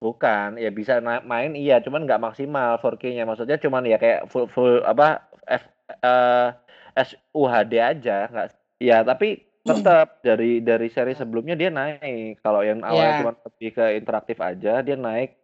Bukan, 0.00 0.56
ya 0.56 0.72
bisa 0.72 0.96
main 1.04 1.52
iya, 1.52 1.76
cuman 1.84 2.08
nggak 2.08 2.24
maksimal 2.24 2.80
4K-nya. 2.80 3.28
Maksudnya 3.28 3.60
cuman 3.60 3.84
ya 3.84 4.00
kayak 4.00 4.32
full 4.32 4.48
full 4.48 4.80
apa 4.80 5.28
F, 5.44 5.64
eh 6.00 6.48
SUHD 6.96 7.72
aja, 7.76 8.24
nggak 8.32 8.46
ya 8.80 9.04
tapi 9.04 9.44
tetap 9.60 10.16
dari 10.26 10.64
dari 10.64 10.88
seri 10.88 11.12
sebelumnya 11.12 11.52
dia 11.52 11.68
naik. 11.68 12.40
Kalau 12.40 12.64
yang 12.64 12.80
awalnya 12.80 13.12
Ya. 13.12 13.20
cuma 13.20 13.32
lebih 13.44 13.70
ke 13.76 13.84
interaktif 14.00 14.40
aja, 14.40 14.80
dia 14.80 14.96
naik 14.96 15.36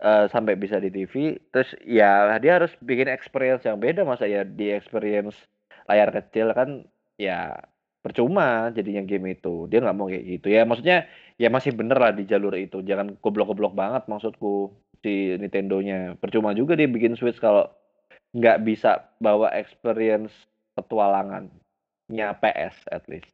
eh, 0.00 0.24
sampai 0.32 0.56
bisa 0.56 0.80
di 0.80 0.88
TV. 0.88 1.36
Terus 1.52 1.76
ya 1.84 2.32
dia 2.40 2.56
harus 2.56 2.72
bikin 2.80 3.12
experience 3.12 3.68
yang 3.68 3.76
beda 3.76 4.08
masa 4.08 4.24
ya 4.24 4.40
di 4.40 4.72
experience 4.72 5.36
layar 5.84 6.08
kecil 6.16 6.56
kan 6.56 6.88
ya 7.20 7.60
percuma 8.08 8.72
jadinya 8.72 9.04
game 9.04 9.36
itu. 9.36 9.68
Dia 9.68 9.84
nggak 9.84 9.96
mau 9.96 10.08
kayak 10.08 10.24
gitu. 10.24 10.46
Ya 10.48 10.64
maksudnya 10.64 11.04
ya 11.36 11.52
masih 11.52 11.76
bener 11.76 12.00
lah 12.00 12.16
di 12.16 12.24
jalur 12.24 12.56
itu. 12.56 12.80
Jangan 12.80 13.20
goblok-goblok 13.20 13.76
banget 13.76 14.08
maksudku 14.08 14.72
si 15.04 15.36
Nintendo-nya. 15.36 16.16
Percuma 16.16 16.56
juga 16.56 16.72
dia 16.72 16.88
bikin 16.88 17.14
Switch 17.20 17.36
kalau 17.36 17.68
nggak 18.32 18.64
bisa 18.64 19.12
bawa 19.20 19.52
experience 19.52 20.32
petualangannya 20.72 22.28
PS 22.40 22.76
at 22.88 23.04
least. 23.12 23.28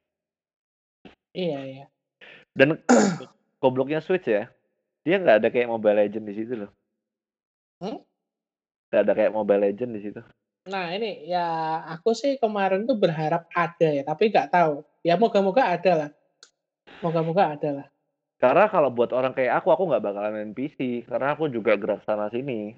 Iya 1.34 1.60
iya. 1.62 1.84
Dan 2.54 2.82
gobloknya 3.62 4.02
Switch 4.02 4.26
ya, 4.26 4.50
dia 5.02 5.16
nggak 5.18 5.42
ada 5.42 5.48
kayak 5.50 5.70
Mobile 5.70 6.02
Legend 6.02 6.24
di 6.30 6.34
situ 6.34 6.54
loh. 6.66 6.70
Hmm? 7.82 7.98
Ada 8.94 9.12
kayak 9.14 9.34
Mobile 9.34 9.70
Legend 9.70 9.92
di 9.98 10.00
situ. 10.02 10.22
Nah 10.64 10.96
ini 10.96 11.29
ya 11.29 11.44
aku 11.92 12.16
sih 12.16 12.40
kemarin 12.40 12.88
tuh 12.88 12.96
berharap 12.96 13.44
ada 13.53 13.88
ya, 13.92 14.00
tapi 14.00 14.33
nggak 14.33 14.48
tahu. 14.48 14.81
Ya 15.05 15.20
moga-moga 15.20 15.62
ada 15.77 15.92
lah. 16.00 16.11
Moga-moga 17.05 17.44
ada 17.57 17.70
lah. 17.79 17.87
Karena 18.42 18.66
kalau 18.66 18.90
buat 18.90 19.11
orang 19.14 19.31
kayak 19.37 19.62
aku, 19.62 19.68
aku 19.74 19.83
nggak 19.88 20.03
bakalan 20.05 20.33
main 20.35 20.53
PC. 20.59 20.79
Karena 21.07 21.35
aku 21.38 21.46
juga 21.46 21.79
gerak 21.79 22.03
sana 22.03 22.27
sini. 22.35 22.74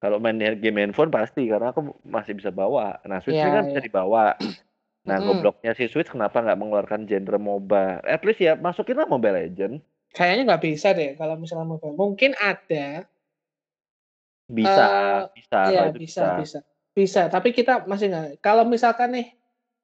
Kalau 0.00 0.18
main 0.22 0.38
game 0.62 0.78
handphone 0.84 1.10
pasti, 1.12 1.48
karena 1.50 1.72
aku 1.74 1.80
masih 2.06 2.34
bisa 2.38 2.52
bawa. 2.54 3.00
Nah 3.08 3.18
Switch 3.24 3.40
Iya, 3.40 3.48
kan 3.56 3.64
bisa 3.68 3.80
iya. 3.80 3.84
dibawa. 3.84 4.36
Nah, 5.08 5.18
Mhm. 5.20 5.24
gobloknya 5.24 5.72
si 5.76 5.84
Switch 5.90 6.10
kenapa 6.12 6.40
nggak 6.44 6.58
mengeluarkan 6.60 7.02
genre 7.10 7.38
MOBA? 7.40 8.04
At 8.06 8.22
least 8.26 8.40
ya 8.44 8.54
masukinlah 8.56 9.08
Mobile 9.10 9.36
Legends. 9.40 9.84
Kayaknya 10.12 10.42
nggak 10.48 10.62
bisa 10.68 10.88
deh 10.98 11.10
kalau 11.20 11.34
misalnya 11.40 11.66
mobile. 11.72 11.96
Mungkin 11.96 12.32
ada. 12.36 13.08
Bisa, 14.48 14.82
Eee, 14.82 15.28
bisa, 15.32 15.72
iya 15.72 15.82
bisa 15.96 16.24
bisa. 16.28 16.28
bisa. 16.36 16.58
Bisa, 16.94 17.26
tapi 17.26 17.50
kita 17.50 17.82
masih 17.90 18.06
nggak 18.06 18.28
kalau 18.38 18.62
misalkan 18.62 19.10
nih, 19.10 19.26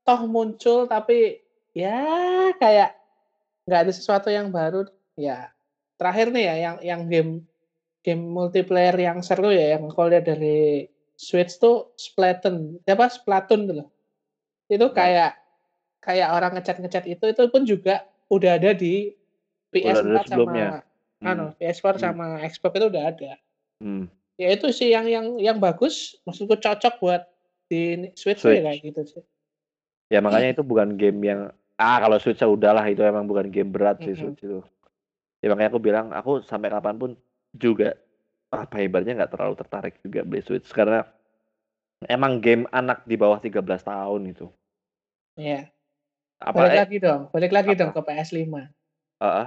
toh 0.06 0.30
muncul 0.30 0.86
tapi 0.86 1.42
ya 1.74 1.98
kayak 2.56 2.94
nggak 3.66 3.80
ada 3.86 3.92
sesuatu 3.92 4.30
yang 4.30 4.54
baru, 4.54 4.86
ya 5.18 5.50
terakhir 5.98 6.30
nih 6.30 6.44
ya 6.46 6.54
yang 6.56 6.76
yang 6.80 7.00
game 7.10 7.32
game 8.00 8.22
multiplayer 8.24 8.94
yang 8.96 9.20
seru 9.20 9.50
ya 9.50 9.74
yang 9.76 9.90
kalau 9.92 10.08
lihat 10.08 10.24
dari 10.24 10.86
Switch 11.20 11.58
tuh 11.60 11.92
Splatoon, 12.00 12.80
apa, 12.88 13.10
Splatoon 13.12 13.68
tuh 13.68 13.76
loh. 13.84 13.88
Itu 14.70 14.88
Nah. 14.88 14.94
kayak 14.96 15.30
kayak 16.00 16.28
orang 16.32 16.56
nge-chat-nge-chat 16.56 17.04
itu, 17.04 17.24
itu 17.28 17.42
pun 17.52 17.62
juga 17.68 18.06
udah 18.32 18.56
ada 18.56 18.72
di 18.72 19.12
Udah 19.74 20.00
ada 20.00 20.00
PS4 20.00 20.24
sebelumnya? 20.30 20.66
sama 21.20 21.28
anu, 21.28 21.46
Hmm. 21.52 21.56
PS4 21.60 21.92
Hmm. 21.92 22.00
sama 22.00 22.24
Xbox 22.40 22.72
itu 22.72 22.86
udah 22.88 23.02
ada. 23.04 23.32
Hmm. 23.82 24.06
Ya 24.40 24.56
itu 24.56 24.72
sih 24.72 24.88
yang 24.88 25.04
yang 25.04 25.36
yang 25.36 25.58
bagus, 25.60 26.16
maksudku 26.24 26.56
cocok 26.56 26.96
buat 26.96 27.28
di 27.68 28.08
Switch 28.16 28.40
tuh 28.40 28.56
ya 28.56 28.64
Switch. 28.64 28.64
kayak 28.64 28.80
gitu 28.88 29.00
sih. 29.04 29.22
Ya 30.08 30.24
makanya 30.24 30.56
itu 30.56 30.64
bukan 30.64 30.96
game 30.96 31.20
yang 31.20 31.40
ah 31.76 32.00
kalau 32.00 32.16
Switch 32.16 32.40
ya 32.40 32.48
udahlah 32.48 32.88
itu 32.88 33.04
emang 33.04 33.28
bukan 33.28 33.52
game 33.52 33.68
berat 33.68 34.00
sih 34.00 34.16
Mhm. 34.16 34.20
Switch 34.24 34.40
itu. 34.48 34.64
Ya 35.44 35.52
makanya 35.52 35.76
aku 35.76 35.80
bilang 35.84 36.06
aku 36.16 36.40
sampai 36.40 36.72
kapan 36.72 36.96
pun 36.96 37.10
juga 37.52 38.00
apa 38.48 38.80
ibaratnya 38.80 39.20
nggak 39.20 39.32
terlalu 39.36 39.54
tertarik 39.60 39.94
juga 40.00 40.24
beli 40.24 40.40
Switch 40.40 40.72
karena 40.72 41.04
emang 42.08 42.40
game 42.40 42.64
anak 42.72 43.04
di 43.04 43.20
bawah 43.20 43.36
13 43.36 43.84
tahun 43.84 44.24
itu. 44.24 44.48
Iya. 45.36 45.68
Apa 46.40 46.64
Balik 46.64 46.72
eh 46.72 46.80
lagi 46.80 46.96
dong 46.96 47.22
balik 47.28 47.52
lagi 47.52 47.72
dong 47.76 47.92
apa? 47.92 48.00
ke 48.00 48.08
PS5. 48.08 48.72
Heeh. 49.20 49.46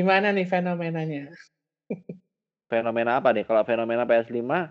Gimana 0.00 0.32
nih 0.32 0.48
fenomenanya? 0.48 1.28
Fenomena 2.70 3.18
apa 3.18 3.34
nih? 3.34 3.42
Kalau 3.42 3.66
fenomena 3.66 4.06
PS5 4.06 4.70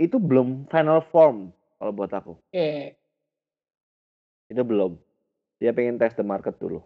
itu 0.00 0.16
belum 0.16 0.64
final 0.72 1.04
form 1.12 1.52
kalau 1.76 1.92
buat 1.92 2.08
aku. 2.08 2.40
Oke. 2.40 2.96
Itu 4.48 4.64
belum. 4.64 4.96
Dia 5.60 5.76
pengen 5.76 6.00
test 6.00 6.16
the 6.16 6.24
market 6.24 6.56
dulu. 6.56 6.80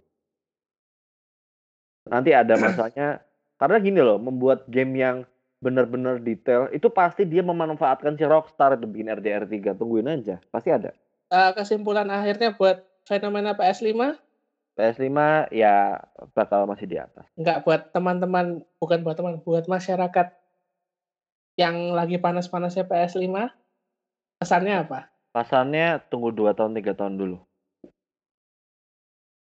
Nanti 2.10 2.34
ada 2.34 2.58
masanya 2.62 3.22
karena 3.62 3.76
gini 3.78 4.00
loh, 4.02 4.18
membuat 4.18 4.66
game 4.66 4.98
yang 4.98 5.16
benar-benar 5.58 6.22
detail 6.22 6.70
itu 6.70 6.86
pasti 6.86 7.26
dia 7.26 7.42
memanfaatkan 7.42 8.14
si 8.14 8.22
Rockstar 8.22 8.78
itu 8.78 8.86
bikin 8.86 9.10
RDR3. 9.10 9.74
Tungguin 9.78 10.06
aja, 10.06 10.42
pasti 10.50 10.70
ada. 10.70 10.90
Eee, 11.30 11.50
kesimpulan 11.54 12.10
akhirnya 12.10 12.54
buat 12.54 12.82
fenomena 13.06 13.54
PS5? 13.54 14.18
PS5 14.78 15.10
ya 15.50 15.98
bakal 16.38 16.62
masih 16.70 16.86
di 16.86 17.02
atas. 17.02 17.26
Enggak 17.34 17.66
buat 17.66 17.90
teman-teman 17.90 18.62
bukan 18.78 19.02
buat 19.02 19.18
teman, 19.18 19.42
buat 19.42 19.66
masyarakat 19.66 20.38
yang 21.58 21.90
lagi 21.98 22.22
panas-panasnya 22.22 22.86
PS5, 22.86 23.50
pesannya 24.38 24.86
apa? 24.86 25.10
Pasannya 25.34 25.98
tunggu 26.06 26.30
2 26.30 26.54
tahun, 26.54 26.78
3 26.78 26.94
tahun 26.94 27.18
dulu. 27.18 27.42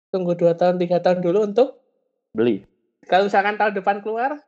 Tunggu 0.07 0.33
2 0.39 0.55
tahun, 0.55 0.79
3 0.79 1.03
tahun 1.03 1.19
dulu 1.19 1.39
untuk? 1.43 1.83
Beli. 2.31 2.63
Kalau 3.03 3.27
misalkan 3.27 3.59
tahun 3.59 3.75
depan 3.75 3.99
keluar? 3.99 4.39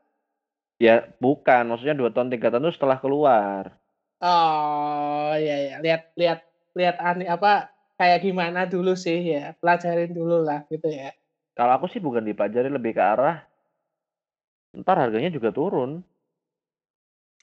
Ya 0.79 1.11
bukan, 1.19 1.67
maksudnya 1.67 1.99
2 1.99 2.15
tahun, 2.15 2.31
3 2.31 2.47
tahun 2.47 2.71
itu 2.71 2.79
setelah 2.79 2.97
keluar. 3.03 3.75
Oh, 4.23 5.35
iya 5.35 5.55
iya. 5.67 5.75
Lihat 5.83 6.15
lihat 6.15 6.39
lihat 6.71 6.95
ani 7.03 7.27
apa, 7.27 7.67
kayak 8.01 8.25
gimana 8.25 8.65
dulu 8.65 8.97
sih 8.97 9.21
ya, 9.21 9.53
pelajarin 9.61 10.09
dulu 10.09 10.41
lah 10.41 10.65
gitu 10.73 10.89
ya. 10.89 11.13
Kalau 11.53 11.77
aku 11.77 11.85
sih 11.93 12.01
bukan 12.01 12.25
dipelajari, 12.25 12.73
lebih 12.73 12.97
ke 12.97 13.03
arah 13.05 13.45
entar 14.73 14.97
harganya 14.97 15.29
juga 15.29 15.53
turun. 15.53 16.01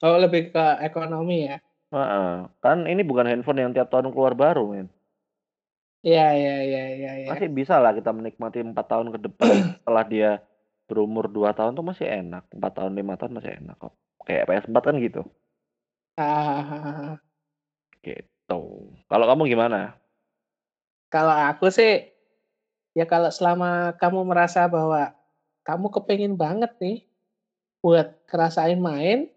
Oh, 0.03 0.19
lebih 0.19 0.51
ke 0.51 0.65
ekonomi 0.83 1.47
ya? 1.47 1.63
Heeh, 1.95 2.51
kan 2.59 2.91
ini 2.91 3.07
bukan 3.07 3.31
handphone 3.31 3.63
yang 3.63 3.71
tiap 3.71 3.87
tahun 3.95 4.11
keluar 4.11 4.35
baru, 4.35 4.67
men. 4.75 4.91
Iya 6.03 6.27
iya 6.35 6.57
iya 6.63 6.85
iya 6.95 7.13
iya. 7.23 7.29
Masih 7.31 7.51
bisalah 7.51 7.95
kita 7.95 8.11
menikmati 8.15 8.63
4 8.63 8.87
tahun 8.87 9.15
ke 9.15 9.19
depan 9.31 9.51
setelah 9.83 10.05
dia 10.07 10.31
berumur 10.91 11.31
2 11.31 11.55
tahun 11.55 11.79
tuh 11.79 11.87
masih 11.87 12.07
enak, 12.07 12.51
4 12.51 12.73
tahun, 12.75 12.93
5 12.99 13.15
tahun 13.15 13.33
masih 13.39 13.53
enak 13.63 13.77
kok. 13.79 13.95
Kayak 14.27 14.47
PS4 14.51 14.83
kan 14.83 14.95
gitu. 14.99 15.23
Ah. 16.19 17.19
Gitu. 18.03 18.61
Kalau 19.11 19.27
kamu 19.27 19.43
gimana? 19.53 19.99
Kalau 21.13 21.33
aku 21.33 21.73
sih, 21.73 22.05
ya 22.99 23.05
kalau 23.09 23.31
selama 23.33 23.97
kamu 24.01 24.21
merasa 24.29 24.69
bahwa 24.69 25.15
kamu 25.65 25.87
kepengen 25.95 26.35
banget 26.37 26.73
nih 26.83 26.99
buat 27.85 28.09
ngerasain 28.31 28.81
main 28.81 29.31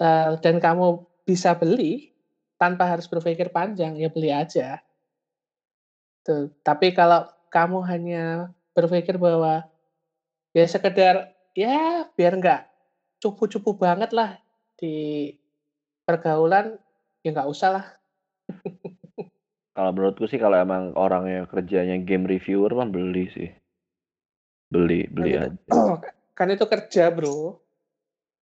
eee, 0.00 0.36
dan 0.44 0.56
kamu 0.60 1.08
bisa 1.24 1.56
beli 1.56 2.12
tanpa 2.60 2.84
harus 2.92 3.08
berpikir 3.08 3.48
panjang, 3.52 3.96
ya 3.96 4.08
beli 4.12 4.28
aja. 4.32 4.80
Tuh, 6.26 6.50
tapi 6.66 6.90
kalau 6.90 7.22
kamu 7.54 7.78
hanya 7.86 8.50
berpikir 8.74 9.14
bahwa 9.14 9.62
ya 10.56 10.66
sekedar, 10.66 11.32
ya 11.56 12.06
biar 12.18 12.32
nggak 12.40 12.62
cupu-cupu 13.22 13.76
banget 13.78 14.10
lah 14.16 14.38
di 14.80 15.30
pergaulan, 16.06 16.78
ya 17.24 17.28
nggak 17.34 17.50
usah 17.50 17.70
lah. 17.76 17.86
Kalau 19.76 19.92
menurutku 19.92 20.24
sih 20.24 20.40
kalau 20.40 20.56
emang 20.56 20.96
orangnya 20.96 21.44
kerjanya 21.52 22.00
game 22.00 22.24
reviewer 22.24 22.72
mah 22.72 22.88
beli 22.88 23.28
sih. 23.28 23.52
Beli 24.72 25.04
Kan 25.04 25.12
beli 25.12 25.30
itu 25.36 25.44
aja. 25.44 25.52
kan 26.38 26.48
itu 26.48 26.64
kerja, 26.64 27.12
Bro. 27.12 27.60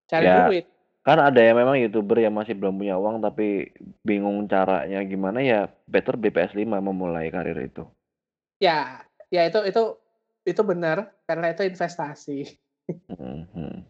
Cari 0.07 0.31
Ya, 0.31 0.47
duit. 0.47 0.71
kan 1.03 1.19
ada 1.19 1.43
yang 1.43 1.59
memang 1.59 1.77
YouTuber 1.83 2.23
yang 2.23 2.39
masih 2.39 2.55
belum 2.55 2.79
punya 2.79 2.95
uang 2.97 3.19
tapi 3.19 3.75
bingung 4.07 4.47
caranya 4.47 5.03
gimana 5.03 5.43
ya 5.43 5.67
better 5.91 6.15
beli 6.15 6.31
PS5 6.31 6.79
memulai 6.79 7.35
karir 7.35 7.59
itu. 7.59 7.83
Ya, 8.63 9.03
ya 9.29 9.43
itu 9.43 9.59
itu 9.67 9.83
itu 10.47 10.63
benar, 10.63 11.11
karena 11.27 11.51
itu 11.51 11.67
investasi. 11.67 12.47
Mhm. 13.11 13.85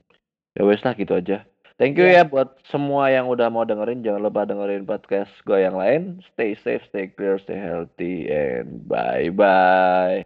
Ya 0.56 0.62
wes 0.64 0.80
lah 0.80 0.96
gitu 0.96 1.12
aja. 1.12 1.44
Thank 1.78 1.98
you 1.98 2.06
Iya. 2.06 2.22
ya 2.22 2.22
buat 2.26 2.54
semua 2.70 3.10
yang 3.10 3.26
udah 3.26 3.50
mau 3.50 3.66
dengerin. 3.66 4.02
Jangan 4.06 4.22
lupa 4.22 4.46
dengerin 4.46 4.86
podcast 4.86 5.30
gue 5.42 5.58
yang 5.58 5.74
lain. 5.74 6.22
Stay 6.34 6.54
safe, 6.54 6.82
stay 6.90 7.10
clear, 7.10 7.38
stay 7.42 7.58
healthy, 7.58 8.30
and 8.30 8.86
bye-bye. 8.86 10.22